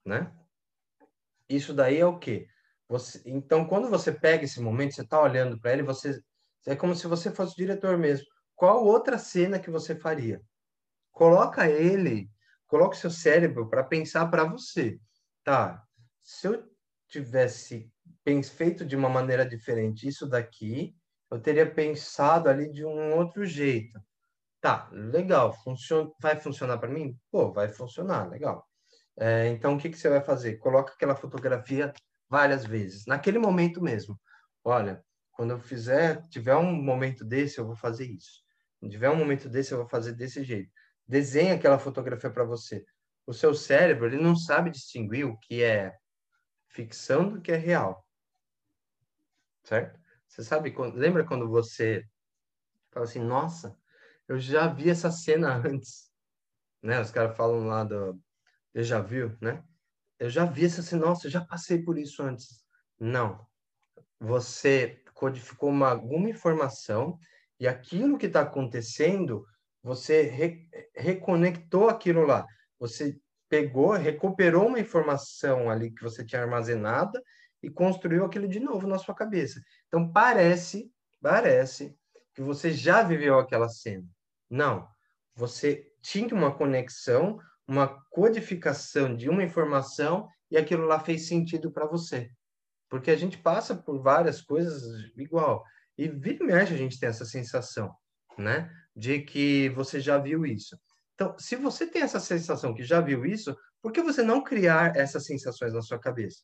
[0.05, 0.31] Né?
[1.49, 2.47] Isso daí é o quê?
[2.87, 6.21] Você, então, quando você pega esse momento, você está olhando para ele, você
[6.65, 8.25] é como se você fosse o diretor mesmo.
[8.55, 10.41] Qual outra cena que você faria?
[11.11, 12.29] Coloca ele,
[12.67, 14.99] coloca seu cérebro para pensar para você.
[15.43, 15.83] Tá,
[16.21, 16.63] se eu
[17.07, 17.91] tivesse
[18.43, 20.95] feito de uma maneira diferente isso daqui,
[21.29, 23.99] eu teria pensado ali de um outro jeito.
[24.61, 27.17] Tá, legal, funciona, vai funcionar para mim?
[27.31, 28.65] Pô, vai funcionar, legal.
[29.17, 30.57] É, então, o que, que você vai fazer?
[30.57, 31.93] Coloca aquela fotografia
[32.29, 34.19] várias vezes, naquele momento mesmo.
[34.63, 38.41] Olha, quando eu fizer, tiver um momento desse, eu vou fazer isso.
[38.79, 40.71] Quando tiver um momento desse, eu vou fazer desse jeito.
[41.07, 42.85] Desenha aquela fotografia para você.
[43.25, 45.93] O seu cérebro, ele não sabe distinguir o que é
[46.69, 48.02] ficção do que é real.
[49.63, 49.99] Certo?
[50.27, 52.03] Você sabe, quando, lembra quando você
[52.91, 53.77] fala assim, nossa,
[54.27, 56.11] eu já vi essa cena antes,
[56.81, 56.99] né?
[56.99, 58.19] Os caras falam lá do,
[58.73, 59.63] eu já viu, né?
[60.23, 62.63] eu já vi essa assim, nossa, eu já passei por isso antes.
[62.97, 63.45] Não.
[64.21, 67.19] Você codificou uma, alguma informação
[67.59, 69.45] e aquilo que está acontecendo,
[69.81, 72.45] você re, reconectou aquilo lá.
[72.79, 77.21] Você pegou, recuperou uma informação ali que você tinha armazenada
[77.63, 79.61] e construiu aquilo de novo na sua cabeça.
[79.87, 81.97] Então parece, parece
[82.35, 84.05] que você já viveu aquela cena.
[84.49, 84.87] Não.
[85.35, 91.87] Você tinha uma conexão, uma codificação de uma informação e aquilo lá fez sentido para
[91.87, 92.29] você.
[92.89, 94.83] Porque a gente passa por várias coisas
[95.15, 95.63] igual.
[95.97, 97.95] E vira e mexe a gente tem essa sensação,
[98.37, 98.69] né?
[98.95, 100.77] De que você já viu isso.
[101.15, 104.95] Então, se você tem essa sensação que já viu isso, por que você não criar
[104.95, 106.43] essas sensações na sua cabeça?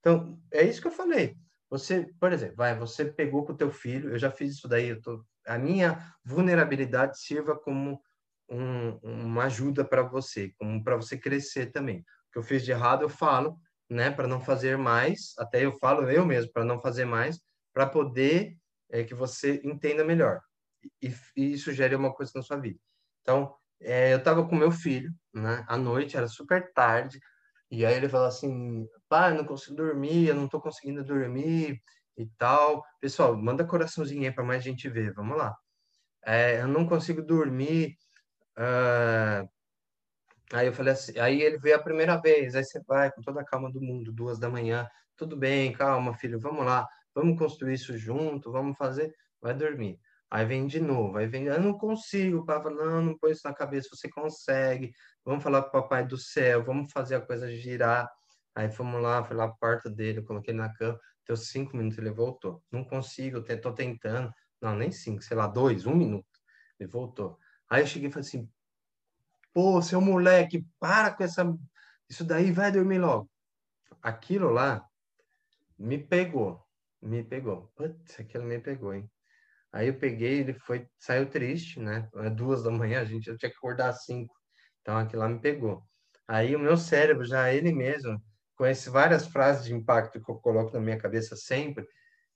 [0.00, 1.36] Então, é isso que eu falei.
[1.70, 4.88] Você, por exemplo, vai, você pegou com o teu filho, eu já fiz isso daí,
[4.88, 8.00] eu tô, a minha vulnerabilidade sirva como
[8.48, 12.00] um, uma ajuda para você, como para você crescer também.
[12.00, 13.58] O que eu fiz de errado, eu falo,
[13.88, 17.38] né, para não fazer mais, até eu falo eu mesmo, para não fazer mais,
[17.72, 18.56] para poder
[18.90, 20.40] é, que você entenda melhor
[21.02, 22.78] e, e sugere uma coisa na sua vida.
[23.22, 27.20] Então, é, eu estava com meu filho, né, à noite, era super tarde,
[27.70, 31.80] e aí ele falou assim, pai, não consigo dormir, eu não estou conseguindo dormir
[32.16, 32.82] e tal.
[33.00, 35.54] Pessoal, manda coraçãozinho aí para mais gente ver, vamos lá.
[36.24, 37.96] É, eu não consigo dormir.
[38.56, 39.48] Uh...
[40.52, 43.42] Aí eu falei assim, aí ele veio a primeira vez, aí você vai com toda
[43.42, 47.74] a calma do mundo, duas da manhã, tudo bem, calma, filho, vamos lá, vamos construir
[47.74, 49.98] isso junto, vamos fazer, vai dormir.
[50.30, 53.54] Aí vem de novo, aí vem, eu não consigo, papai, não, não põe isso na
[53.54, 54.92] cabeça, você consegue,
[55.24, 58.10] vamos falar com o papai do céu, vamos fazer a coisa girar.
[58.54, 61.76] Aí fomos lá, fui lá para o quarto dele, coloquei ele na cama, deu cinco
[61.76, 62.62] minutos, ele voltou.
[62.70, 64.32] Não consigo, estou tentando.
[64.60, 66.26] Não, nem cinco, sei lá, dois, um minuto.
[66.78, 67.38] Ele voltou.
[67.70, 68.50] Aí eu cheguei e falei assim,
[69.54, 71.44] pô, seu moleque, para com essa...
[72.08, 73.30] Isso daí, vai dormir logo.
[74.02, 74.84] Aquilo lá
[75.78, 76.66] me pegou,
[77.00, 77.70] me pegou.
[77.76, 79.08] Putz, aquilo me pegou, hein?
[79.72, 82.08] Aí eu peguei, ele foi, saiu triste, né?
[82.16, 84.34] É duas da manhã, a gente, tinha que acordar às cinco.
[84.80, 85.82] Então aquilo lá me pegou.
[86.26, 88.22] Aí o meu cérebro, já ele mesmo,
[88.56, 91.86] conhece várias frases de impacto que eu coloco na minha cabeça sempre.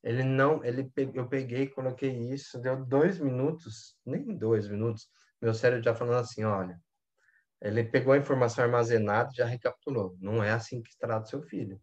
[0.02, 5.08] Ele não, ele eu peguei, coloquei isso, deu dois minutos, nem dois minutos,
[5.40, 6.80] meu cérebro já falando assim, olha,
[7.60, 10.16] ele pegou a informação armazenada, já recapitulou.
[10.20, 11.80] Não é assim que trata seu filho.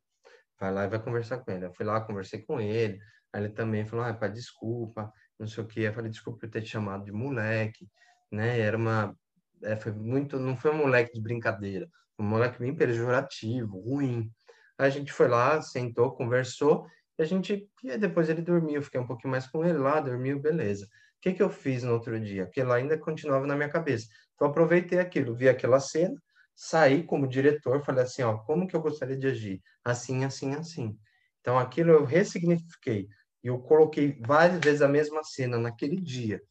[0.60, 1.66] Vai lá e vai conversar com ele.
[1.66, 3.00] Eu fui lá, conversei com ele.
[3.32, 5.82] Aí ele também falou, ah, pai, desculpa, não sei o quê.
[5.82, 7.88] Eu falei, desculpa por ter te chamado de moleque,
[8.32, 8.60] né?
[8.60, 9.16] Era uma,
[9.64, 14.30] é, foi muito, não foi um moleque de brincadeira, um moleque bem pejorativo, ruim.
[14.78, 16.86] Aí a gente foi lá, sentou, conversou,
[17.18, 20.40] e a gente, e depois ele dormiu, fiquei um pouquinho mais com ele lá, dormiu,
[20.40, 20.86] beleza.
[20.86, 22.44] O que que eu fiz no outro dia?
[22.44, 24.08] Aquilo ainda continuava na minha cabeça.
[24.36, 26.16] Então aproveitei aquilo, vi aquela cena,
[26.56, 29.62] saí como diretor, falei assim, ó, como que eu gostaria de agir?
[29.84, 30.98] Assim, assim, assim.
[31.42, 33.08] Então aquilo eu ressignifiquei
[33.44, 36.42] eu coloquei várias vezes a mesma cena naquele dia,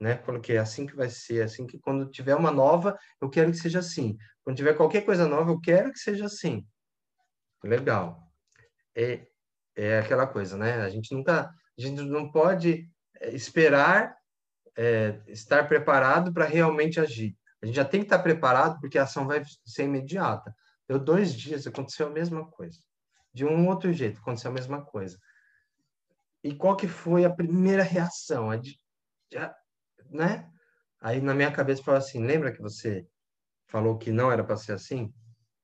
[0.00, 0.16] né?
[0.16, 3.80] Coloquei assim que vai ser, assim que quando tiver uma nova, eu quero que seja
[3.80, 4.16] assim.
[4.42, 6.66] Quando tiver qualquer coisa nova, eu quero que seja assim.
[7.62, 8.22] Legal.
[8.94, 9.26] É,
[9.76, 10.76] é aquela coisa, né?
[10.76, 12.88] A gente nunca, a gente não pode
[13.20, 14.16] é, esperar
[14.76, 17.36] é, estar preparado para realmente agir.
[17.60, 20.54] A gente já tem que estar preparado porque a ação vai ser imediata.
[20.88, 22.78] Deu dois dias, aconteceu a mesma coisa.
[23.34, 25.18] De um outro jeito, aconteceu a mesma coisa.
[26.42, 28.50] E qual que foi a primeira reação?
[28.50, 28.78] A de,
[30.10, 30.48] né?
[31.00, 33.06] Aí na minha cabeça falou assim, lembra que você
[33.66, 35.12] falou que não era para ser assim?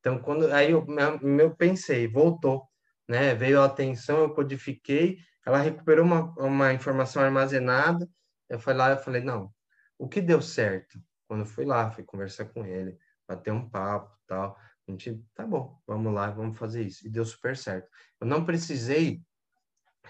[0.01, 0.85] Então quando aí eu
[1.23, 2.69] meu pensei, voltou,
[3.09, 3.35] né?
[3.35, 8.09] Veio a atenção, eu codifiquei, ela recuperou uma, uma informação armazenada.
[8.49, 9.53] Eu fui lá, eu falei, não,
[9.99, 10.99] o que deu certo?
[11.27, 14.57] Quando eu fui lá, fui conversar com ele, bater um papo, tal.
[14.87, 17.07] A gente, tá bom, vamos lá, vamos fazer isso.
[17.07, 17.89] E deu super certo.
[18.21, 19.23] Eu não precisei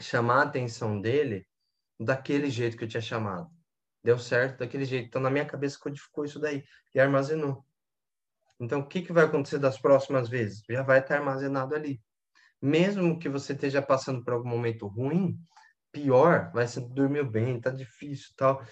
[0.01, 1.47] chamar a atenção dele
[1.99, 3.51] daquele jeito que eu tinha chamado.
[4.03, 5.07] Deu certo daquele jeito.
[5.07, 7.65] Então, na minha cabeça, codificou isso daí e armazenou.
[8.61, 10.63] Então, o que, que vai acontecer das próximas vezes?
[10.69, 12.01] Já vai estar armazenado ali.
[12.61, 15.39] Mesmo que você esteja passando por algum momento ruim,
[15.93, 18.65] pior, vai ser dormiu bem, tá difícil tal.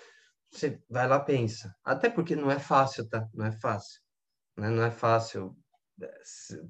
[0.51, 1.75] Você vai lá pensa.
[1.85, 3.27] Até porque não é fácil, tá?
[3.33, 4.01] Não é fácil.
[4.57, 4.69] Né?
[4.69, 5.57] Não é fácil
[6.01, 6.13] é,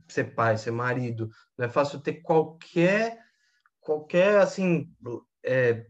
[0.08, 1.28] ser pai, ser marido.
[1.58, 3.18] Não é fácil ter qualquer
[3.82, 4.88] qualquer assim
[5.44, 5.84] é,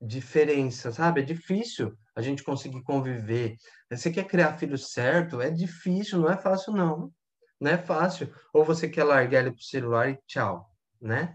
[0.00, 1.20] diferença, sabe?
[1.20, 3.56] É difícil a gente conseguir conviver.
[3.90, 5.40] Você quer criar filho certo?
[5.40, 7.12] É difícil, não é fácil não.
[7.60, 8.32] Não é fácil.
[8.52, 10.68] Ou você quer largar ele pro celular e tchau,
[11.00, 11.34] né?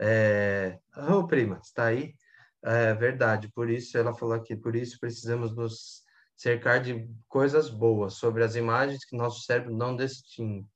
[0.00, 0.78] É...
[0.96, 2.14] Ô, prima, está aí?
[2.64, 6.02] É verdade, por isso ela falou aqui, por isso precisamos nos
[6.36, 10.66] cercar de coisas boas, sobre as imagens que nosso cérebro não distingue.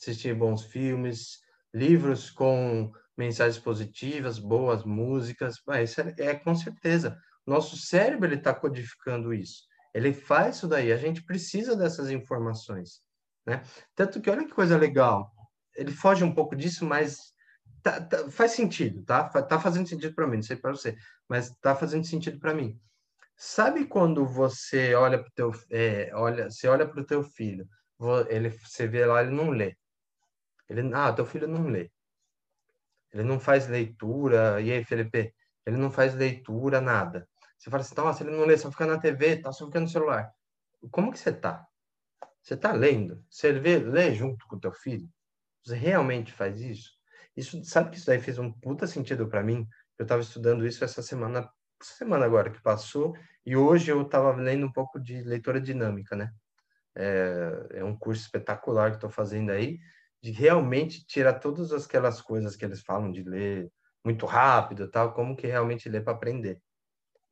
[0.00, 1.40] Assistir bons filmes,
[1.72, 7.18] livros com mensagens positivas, boas músicas, isso é, é com certeza.
[7.44, 9.64] Nosso cérebro ele está codificando isso.
[9.92, 10.92] Ele faz isso daí.
[10.92, 13.02] A gente precisa dessas informações,
[13.44, 13.62] né?
[13.96, 15.32] Tanto que olha que coisa legal.
[15.74, 17.32] Ele foge um pouco disso, mas
[17.82, 19.24] tá, tá, faz sentido, tá?
[19.24, 20.96] Tá fazendo sentido para mim, não sei para você,
[21.28, 22.78] mas tá fazendo sentido para mim.
[23.36, 27.68] Sabe quando você olha para teu, é, olha, você olha para o teu filho,
[28.28, 29.76] ele, você vê lá, ele não lê.
[30.68, 31.90] Ele, ah, teu filho não lê.
[33.12, 34.60] Ele não faz leitura.
[34.60, 35.34] E aí, Felipe?
[35.66, 37.28] Ele não faz leitura, nada.
[37.58, 39.88] Você fala assim, nossa, ele não lê, só fica na TV, tá, só fica no
[39.88, 40.32] celular.
[40.90, 41.66] Como que você tá?
[42.40, 43.22] Você tá lendo?
[43.28, 45.08] Você vê, lê junto com o teu filho?
[45.64, 46.92] Você realmente faz isso?
[47.36, 49.66] Isso, sabe que isso daí fez um puta sentido para mim?
[49.98, 51.48] Eu estava estudando isso essa semana,
[51.82, 56.32] semana agora que passou, e hoje eu estava lendo um pouco de leitura dinâmica, né?
[56.96, 59.78] É, é um curso espetacular que estou fazendo aí,
[60.22, 63.70] de realmente tirar todas aquelas coisas que eles falam de ler
[64.04, 66.60] muito rápido, tal, como que realmente ler para aprender,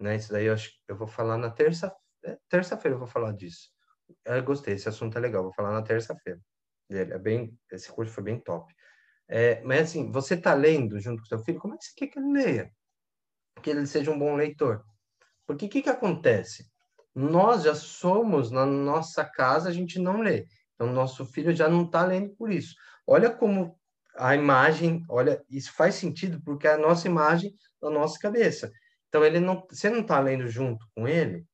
[0.01, 0.17] né?
[0.17, 1.95] Isso daí eu acho eu vou falar na terça
[2.25, 3.71] é, terça-feira eu vou falar disso.
[4.25, 6.41] Eu gostei, esse assunto é legal, vou falar na terça-feira.
[6.91, 8.73] É bem, esse curso foi bem top.
[9.29, 12.07] É, mas assim, você está lendo junto com seu filho, como é que você quer
[12.09, 12.73] que ele leia?
[13.63, 14.85] Que ele seja um bom leitor.
[15.47, 16.69] Porque o que, que acontece?
[17.15, 20.47] Nós já somos, na nossa casa, a gente não lê.
[20.77, 22.77] Então, nosso filho já não está lendo por isso.
[23.07, 23.79] Olha como
[24.15, 28.71] a imagem, olha, isso faz sentido porque é a nossa imagem na nossa cabeça.
[29.09, 31.47] Então, ele não, você não está lendo junto com ele,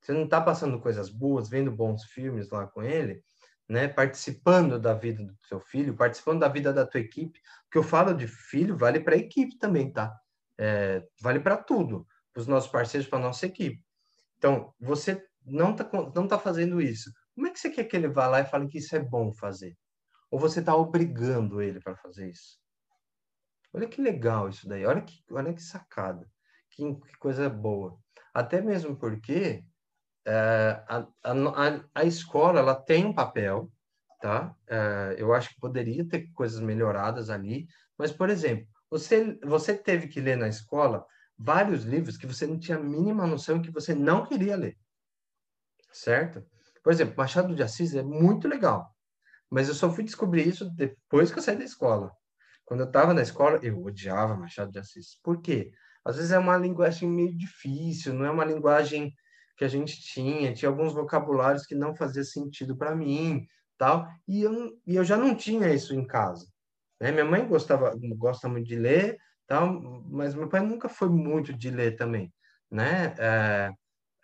[0.00, 3.22] você não está passando coisas boas, vendo bons filmes lá com ele,
[3.68, 3.86] né?
[3.86, 7.38] Participando da vida do seu filho, participando da vida da tua equipe.
[7.66, 10.12] O que eu falo de filho vale para a equipe também, tá?
[10.58, 13.82] É, vale para tudo, para os nossos parceiros, para nossa equipe.
[14.38, 17.12] Então, você não está não tá fazendo isso.
[17.40, 19.32] Como é que você quer que ele vá lá e fale que isso é bom
[19.32, 19.74] fazer?
[20.30, 22.60] Ou você está obrigando ele para fazer isso?
[23.72, 24.84] Olha que legal isso daí.
[24.84, 26.30] Olha que, olha que sacada.
[26.68, 27.98] Que, que coisa boa.
[28.34, 29.64] Até mesmo porque
[30.26, 33.72] é, a, a, a, escola ela tem um papel,
[34.20, 34.54] tá?
[34.68, 40.08] É, eu acho que poderia ter coisas melhoradas ali, mas, por exemplo, você, você teve
[40.08, 41.06] que ler na escola
[41.38, 44.76] vários livros que você não tinha a mínima noção que você não queria ler,
[45.90, 46.44] certo?
[46.82, 48.90] Por exemplo, Machado de Assis é muito legal,
[49.50, 52.12] mas eu só fui descobrir isso depois que eu saí da escola.
[52.64, 55.18] Quando eu estava na escola, eu odiava Machado de Assis.
[55.22, 55.72] Por quê?
[56.04, 59.12] Às vezes é uma linguagem meio difícil, não é uma linguagem
[59.56, 64.42] que a gente tinha, tinha alguns vocabulários que não fazia sentido para mim, tal, e
[64.42, 66.46] eu, e eu já não tinha isso em casa.
[67.00, 67.12] Né?
[67.12, 71.70] Minha mãe gostava, gosta muito de ler, tal, mas meu pai nunca foi muito de
[71.70, 72.32] ler também,
[72.70, 73.14] né?
[73.18, 73.70] É,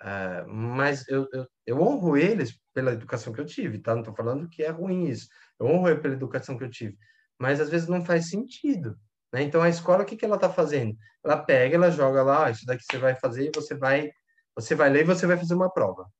[0.00, 3.92] é, mas eu, eu, eu, honro eles pela educação que eu tive, tá?
[3.92, 5.28] Não estou falando que é ruim isso.
[5.58, 6.96] Eu honro pela educação que eu tive,
[7.38, 8.98] mas às vezes não faz sentido.
[9.32, 9.42] Né?
[9.42, 10.96] Então a escola, o que, que ela está fazendo?
[11.24, 14.10] Ela pega, ela joga lá, ah, isso daqui você vai fazer você vai
[14.56, 16.10] você vai ler e você vai fazer uma prova.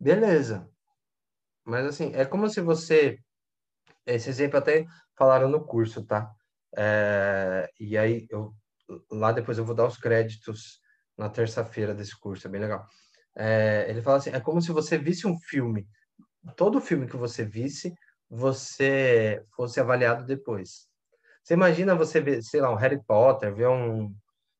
[0.00, 0.68] Beleza.
[1.64, 3.18] Mas assim, é como se você.
[4.06, 6.30] Esse exemplo até falaram no curso, tá?
[6.76, 8.54] É, e aí, eu,
[9.10, 10.80] lá depois eu vou dar os créditos
[11.16, 12.86] na terça-feira desse curso, é bem legal.
[13.38, 15.86] É, ele fala assim: é como se você visse um filme.
[16.56, 17.94] Todo filme que você visse,
[18.28, 20.88] você fosse avaliado depois.
[21.42, 24.14] Você imagina você ver, sei lá, um Harry Potter, ver um,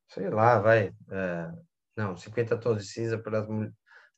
[0.09, 1.51] sei lá, vai, é,
[1.97, 3.47] não, 50 tons de cinza para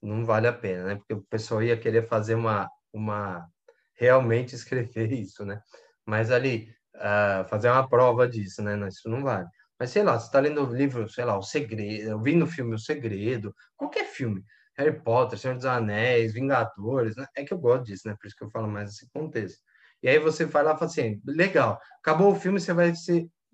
[0.02, 0.96] não vale a pena, né?
[0.96, 3.46] Porque o pessoal ia querer fazer uma, uma
[3.94, 5.60] realmente escrever isso, né?
[6.06, 8.76] Mas ali, uh, fazer uma prova disso, né?
[8.88, 9.48] Isso não vale.
[9.80, 12.74] Mas sei lá, você está lendo o livro, sei lá, O Segredo, ouvindo o filme
[12.74, 14.44] O Segredo, qualquer filme,
[14.76, 17.26] Harry Potter, Senhor dos Anéis, Vingadores, né?
[17.34, 18.14] é que eu gosto disso, né?
[18.20, 19.58] Por isso que eu falo mais esse contexto.
[20.02, 22.92] E aí você vai lá e fala assim, legal, acabou o filme, você vai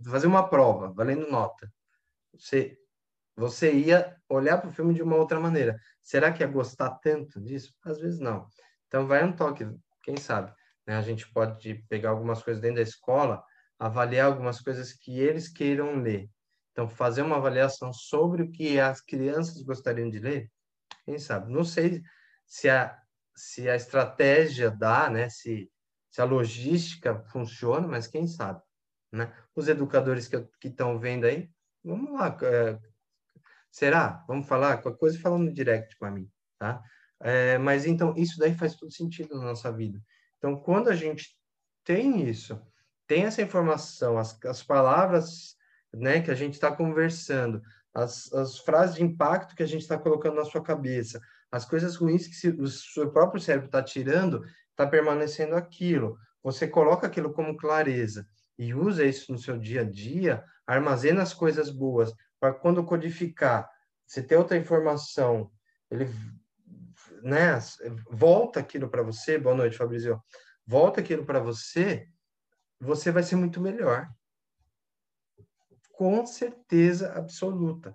[0.04, 1.70] fazer uma prova, valendo nota.
[2.34, 2.76] Você
[3.36, 5.78] você ia olhar para o filme de uma outra maneira.
[6.02, 7.74] Será que ia gostar tanto disso?
[7.84, 8.48] Às vezes não.
[8.86, 9.68] Então, vai um toque,
[10.02, 10.52] quem sabe?
[10.86, 10.96] Né?
[10.96, 13.44] A gente pode pegar algumas coisas dentro da escola,
[13.78, 16.30] avaliar algumas coisas que eles queiram ler.
[16.72, 20.50] Então, fazer uma avaliação sobre o que as crianças gostariam de ler,
[21.04, 21.52] quem sabe?
[21.52, 22.02] Não sei
[22.46, 22.98] se a,
[23.34, 25.28] se a estratégia dá, né?
[25.30, 25.70] se,
[26.10, 28.60] se a logística funciona, mas quem sabe?
[29.10, 29.32] Né?
[29.54, 31.48] Os educadores que estão vendo aí,
[31.82, 32.78] vamos lá, é,
[33.76, 34.24] Será?
[34.26, 34.78] Vamos falar?
[34.78, 36.82] Qualquer coisa fala no direct com a mim, tá?
[37.20, 40.02] É, mas então, isso daí faz todo sentido na nossa vida.
[40.38, 41.36] Então, quando a gente
[41.84, 42.58] tem isso,
[43.06, 45.56] tem essa informação, as, as palavras
[45.94, 47.62] né, que a gente está conversando,
[47.94, 51.96] as, as frases de impacto que a gente está colocando na sua cabeça, as coisas
[51.96, 56.18] ruins que se, o seu próprio cérebro está tirando, está permanecendo aquilo.
[56.42, 58.26] Você coloca aquilo como clareza
[58.58, 63.68] e usa isso no seu dia a dia, armazena as coisas boas, para quando codificar,
[64.06, 65.50] você ter outra informação,
[65.90, 66.08] ele
[67.22, 67.58] né,
[68.10, 70.20] volta aquilo para você, boa noite, Fabrizio,
[70.66, 72.06] volta aquilo para você,
[72.80, 74.08] você vai ser muito melhor.
[75.92, 77.94] Com certeza absoluta.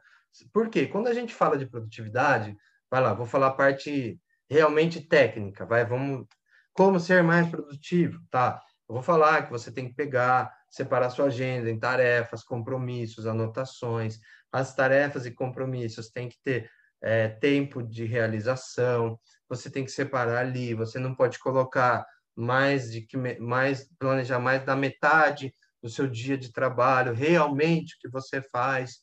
[0.51, 0.87] Por quê?
[0.87, 2.55] Quando a gente fala de produtividade,
[2.89, 4.19] vai lá, vou falar a parte
[4.49, 6.25] realmente técnica, vai, vamos
[6.73, 8.61] como ser mais produtivo, tá?
[8.87, 14.19] Eu vou falar que você tem que pegar separar sua agenda em tarefas, compromissos, anotações.
[14.51, 16.69] As tarefas e compromissos têm que ter
[17.01, 19.19] é, tempo de realização.
[19.49, 20.73] Você tem que separar ali.
[20.73, 22.05] Você não pode colocar
[22.35, 27.99] mais de que mais planejar mais da metade do seu dia de trabalho, realmente o
[27.99, 28.99] que você faz.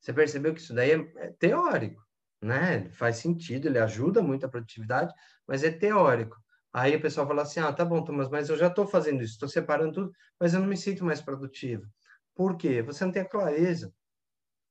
[0.00, 2.02] Você percebeu que isso daí é, é teórico,
[2.40, 2.90] né?
[2.90, 5.12] Faz sentido, ele ajuda muito a produtividade,
[5.46, 6.36] mas é teórico.
[6.72, 9.34] Aí o pessoal fala assim: ah, tá bom, Thomas, mas eu já estou fazendo isso,
[9.34, 11.86] estou separando tudo, mas eu não me sinto mais produtivo.
[12.34, 12.82] Por quê?
[12.82, 13.92] Você não tem a clareza.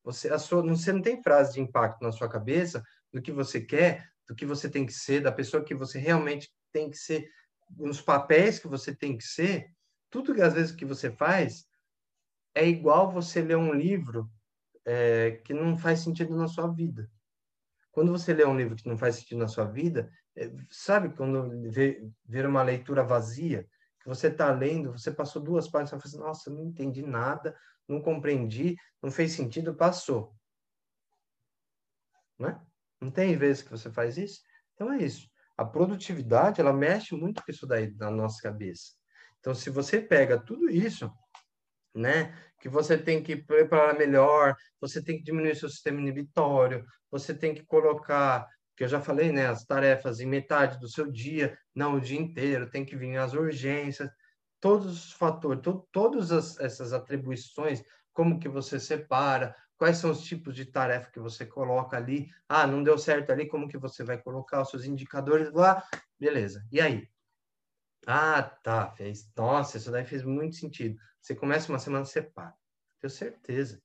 [0.04, 3.62] Você, a sua, você não tem frase de impacto na sua cabeça do que você
[3.62, 7.30] quer, do que você tem que ser, da pessoa que você realmente tem que ser,
[7.70, 9.72] nos papéis que você tem que ser.
[10.10, 11.66] Tudo que às vezes que você faz
[12.54, 14.30] é igual você ler um livro
[14.86, 17.10] é, que não faz sentido na sua vida.
[17.92, 21.72] Quando você lê um livro que não faz sentido na sua vida, é, sabe quando
[21.72, 23.68] vê, vê uma leitura vazia,
[24.02, 27.58] que você está lendo, você passou duas páginas, você fala assim, nossa, não entendi nada,
[27.88, 30.36] não compreendi, não fez sentido, passou.
[32.38, 32.60] Né?
[33.00, 34.42] Não tem vezes que você faz isso?
[34.74, 35.30] Então é isso.
[35.64, 38.92] A produtividade, ela mexe muito com isso daí na nossa cabeça.
[39.40, 41.10] Então, se você pega tudo isso,
[41.96, 47.34] né, que você tem que preparar melhor, você tem que diminuir seu sistema inibitório, você
[47.34, 48.46] tem que colocar
[48.76, 52.20] que eu já falei, né, as tarefas em metade do seu dia, não o dia
[52.20, 54.10] inteiro, tem que vir as urgências,
[54.60, 60.22] todos os fatores, to, todas as, essas atribuições, como que você separa, quais são os
[60.24, 64.04] tipos de tarefa que você coloca ali, ah, não deu certo ali, como que você
[64.04, 65.84] vai colocar os seus indicadores lá,
[66.20, 67.10] beleza, e aí?
[68.06, 71.00] Ah, tá, fez, nossa, isso daí fez muito sentido.
[71.22, 72.54] Você começa uma semana, separa,
[73.00, 73.82] tenho certeza.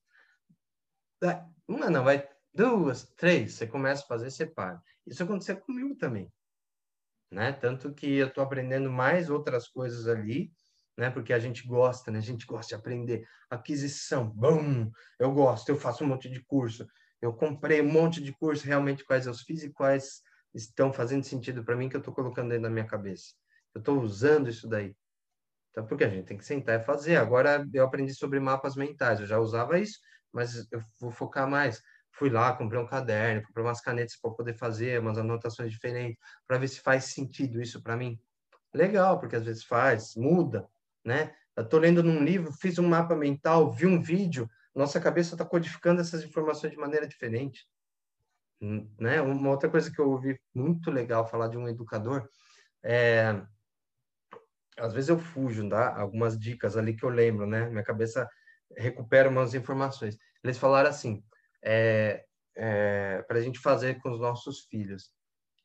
[1.67, 4.81] Uma não, vai duas, três, você começa a fazer, separa.
[5.05, 6.31] Isso aconteceu comigo também,
[7.31, 7.53] né?
[7.53, 10.51] Tanto que eu estou aprendendo mais outras coisas ali,
[10.99, 11.09] né?
[11.09, 12.19] Porque a gente gosta, né?
[12.19, 13.25] A gente gosta de aprender.
[13.49, 14.91] Aquisição, bum!
[15.19, 16.85] Eu gosto, eu faço um monte de curso.
[17.21, 20.21] Eu comprei um monte de curso, realmente quais eu fiz e quais
[20.53, 23.33] estão fazendo sentido para mim que eu estou colocando dentro da minha cabeça.
[23.73, 24.95] Eu estou usando isso daí.
[25.71, 27.17] Então, porque a gente tem que sentar e fazer.
[27.17, 29.99] Agora eu aprendi sobre mapas mentais, eu já usava isso,
[30.31, 31.81] mas eu vou focar mais
[32.19, 36.57] fui lá, comprei um caderno, comprei umas canetas para poder fazer umas anotações diferentes, para
[36.57, 38.19] ver se faz sentido isso para mim.
[38.73, 40.67] Legal, porque às vezes faz, muda,
[41.03, 41.33] né?
[41.55, 45.43] Eu tô lendo num livro, fiz um mapa mental, vi um vídeo, nossa cabeça está
[45.45, 47.67] codificando essas informações de maneira diferente.
[48.61, 49.21] Hum, né?
[49.21, 52.27] Uma outra coisa que eu ouvi muito legal falar de um educador
[52.83, 53.41] é
[54.77, 55.95] às vezes eu fujo, tá?
[55.99, 57.69] Algumas dicas ali que eu lembro, né?
[57.69, 58.29] Minha cabeça
[58.77, 60.17] recupera umas informações.
[60.43, 61.23] Eles falaram assim:
[61.63, 62.23] é,
[62.55, 65.11] é, para a gente fazer com os nossos filhos.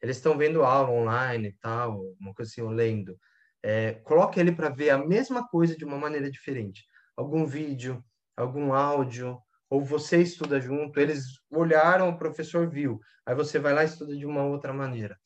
[0.03, 3.19] Eles estão vendo aula online e tal, uma coisa assim, lendo.
[3.67, 6.85] É, coloque ele para ver a mesma coisa de uma maneira diferente.
[7.17, 8.05] Algum vídeo,
[8.37, 9.39] algum áudio,
[9.71, 14.15] ou você estuda junto, eles olharam, o professor viu, aí você vai lá e estuda
[14.15, 15.19] de uma outra maneira.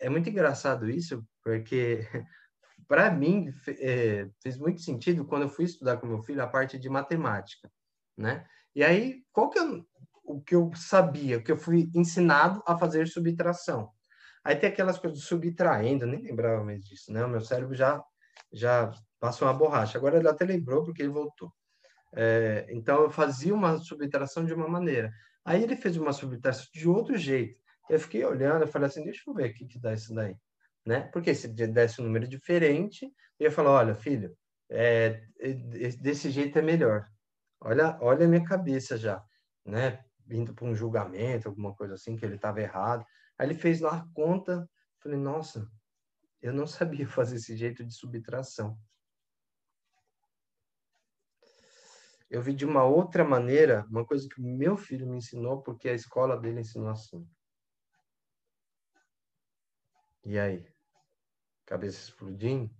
[0.00, 2.00] É muito engraçado isso, porque
[2.88, 6.76] para mim é, fez muito sentido quando eu fui estudar com meu filho a parte
[6.76, 7.70] de matemática,
[8.18, 8.44] né?
[8.74, 9.62] E aí, qual que é
[10.24, 13.90] o que eu sabia, que eu fui ensinado a fazer subtração.
[14.44, 17.24] Aí tem aquelas coisas subtraindo, nem lembrava mais disso, né?
[17.24, 18.02] O meu cérebro já
[18.52, 19.98] já passou uma borracha.
[19.98, 21.52] Agora ele até lembrou porque ele voltou.
[22.14, 25.12] É, então eu fazia uma subtração de uma maneira.
[25.44, 27.58] Aí ele fez uma subtração de outro jeito.
[27.90, 30.36] Eu fiquei olhando, eu falei assim, deixa eu ver o que que dá isso daí,
[30.86, 31.08] né?
[31.12, 33.06] Porque se desse um número diferente,
[33.38, 34.34] eu ia falar, olha, filho,
[34.70, 35.22] é,
[36.00, 37.06] desse jeito é melhor.
[37.60, 39.22] Olha, olha a minha cabeça já,
[39.64, 40.04] né?
[40.26, 43.04] vindo para um julgamento, alguma coisa assim, que ele estava errado.
[43.38, 44.68] Aí ele fez lá a conta,
[45.00, 45.70] falei, nossa,
[46.40, 48.78] eu não sabia fazer esse jeito de subtração.
[52.30, 55.94] Eu vi de uma outra maneira, uma coisa que meu filho me ensinou, porque a
[55.94, 57.28] escola dele ensinou assim.
[60.24, 60.66] E aí?
[61.66, 62.74] Cabeça explodindo?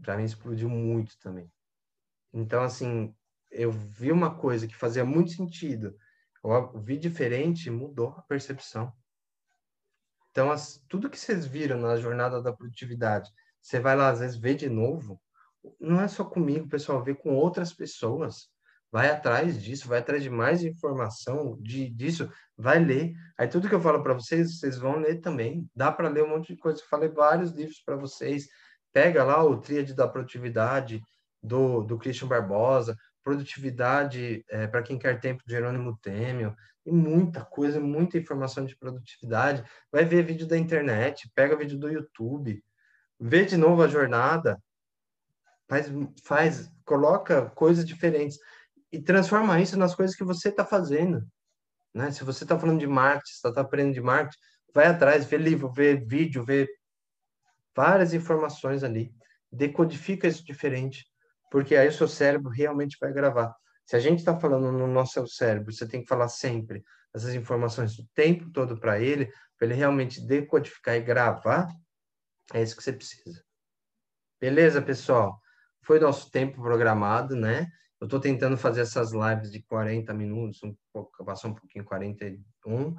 [0.00, 1.50] Para mim explodiu muito também.
[2.32, 3.14] Então, assim,
[3.50, 5.98] eu vi uma coisa que fazia muito sentido,
[6.44, 8.92] eu vi diferente, mudou a percepção.
[10.36, 14.36] Então, as, tudo que vocês viram na jornada da produtividade, você vai lá, às vezes,
[14.36, 15.18] ver de novo,
[15.80, 18.50] não é só comigo, pessoal, vê com outras pessoas.
[18.92, 23.14] Vai atrás disso, vai atrás de mais informação de, disso, vai ler.
[23.38, 25.66] Aí tudo que eu falo para vocês, vocês vão ler também.
[25.74, 26.82] Dá para ler um monte de coisa.
[26.82, 28.46] Eu falei vários livros para vocês.
[28.92, 31.00] Pega lá o Tríade da Produtividade
[31.42, 36.54] do, do Christian Barbosa, produtividade é, para quem quer tempo de Jerônimo Temel,
[36.86, 39.64] e muita coisa, muita informação de produtividade.
[39.90, 42.62] Vai ver vídeo da internet, pega vídeo do YouTube,
[43.18, 44.62] vê de novo a jornada,
[45.68, 45.90] faz,
[46.24, 48.38] faz coloca coisas diferentes
[48.92, 51.26] e transforma isso nas coisas que você está fazendo.
[51.92, 52.10] Né?
[52.12, 54.38] Se você está falando de marketing, está tá aprendendo de marketing,
[54.72, 56.68] vai atrás, vê livro, vê vídeo, vê
[57.74, 59.12] várias informações ali,
[59.50, 61.04] decodifica isso diferente
[61.50, 63.54] porque aí o seu cérebro realmente vai gravar.
[63.86, 66.84] Se a gente está falando no nosso cérebro, você tem que falar sempre
[67.14, 71.68] essas informações o tempo todo para ele, para ele realmente decodificar e gravar,
[72.52, 73.42] é isso que você precisa.
[74.40, 75.40] Beleza, pessoal?
[75.82, 77.68] Foi nosso tempo programado, né?
[78.00, 82.94] Eu estou tentando fazer essas lives de 40 minutos, um pouco, passar um pouquinho 41,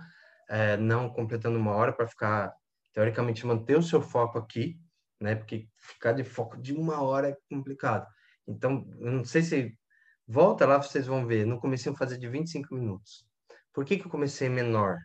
[0.49, 2.53] é, não completando uma hora para ficar,
[2.93, 4.79] teoricamente, manter o seu foco aqui,
[5.19, 5.35] né?
[5.35, 8.07] Porque ficar de foco de uma hora é complicado.
[8.47, 9.77] Então, eu não sei se
[10.27, 11.45] volta lá, vocês vão ver.
[11.45, 13.25] No começo eu fazer de 25 minutos.
[13.73, 14.97] Por que, que eu comecei menor?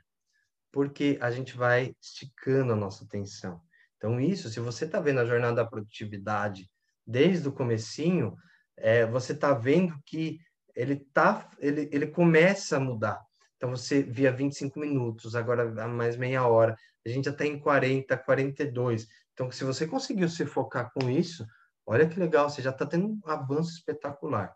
[0.72, 3.60] Porque a gente vai esticando a nossa atenção.
[3.96, 6.68] Então, isso, se você está vendo a jornada da produtividade
[7.06, 8.34] desde o comecinho,
[8.76, 10.40] é, você está vendo que
[10.74, 13.20] ele, tá, ele, ele começa a mudar.
[13.56, 16.74] Então, você via 25 minutos, agora mais meia hora.
[17.06, 19.06] A gente já está em 40, 42.
[19.34, 21.46] Então, se você conseguiu se focar com isso,
[21.86, 24.52] olha que legal, você já está tendo um avanço espetacular.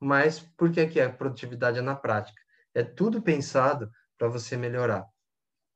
[0.00, 2.40] Mas por que, que a produtividade é na prática?
[2.74, 5.06] É tudo pensado para você melhorar.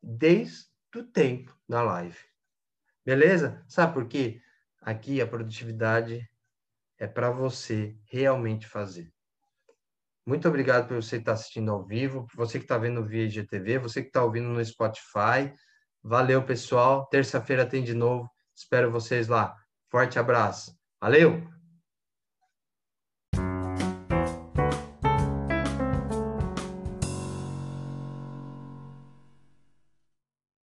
[0.03, 0.66] Desde
[0.97, 2.18] o tempo da live.
[3.05, 3.64] Beleza?
[3.68, 4.41] Sabe por quê?
[4.81, 6.29] Aqui a produtividade
[6.99, 9.12] é para você realmente fazer.
[10.25, 14.03] Muito obrigado por você estar assistindo ao vivo, você que está vendo via IGTV, você
[14.03, 15.53] que está ouvindo no Spotify.
[16.03, 17.07] Valeu, pessoal.
[17.07, 18.31] Terça-feira tem de novo.
[18.55, 19.57] Espero vocês lá.
[19.91, 20.77] Forte abraço.
[21.01, 21.62] Valeu!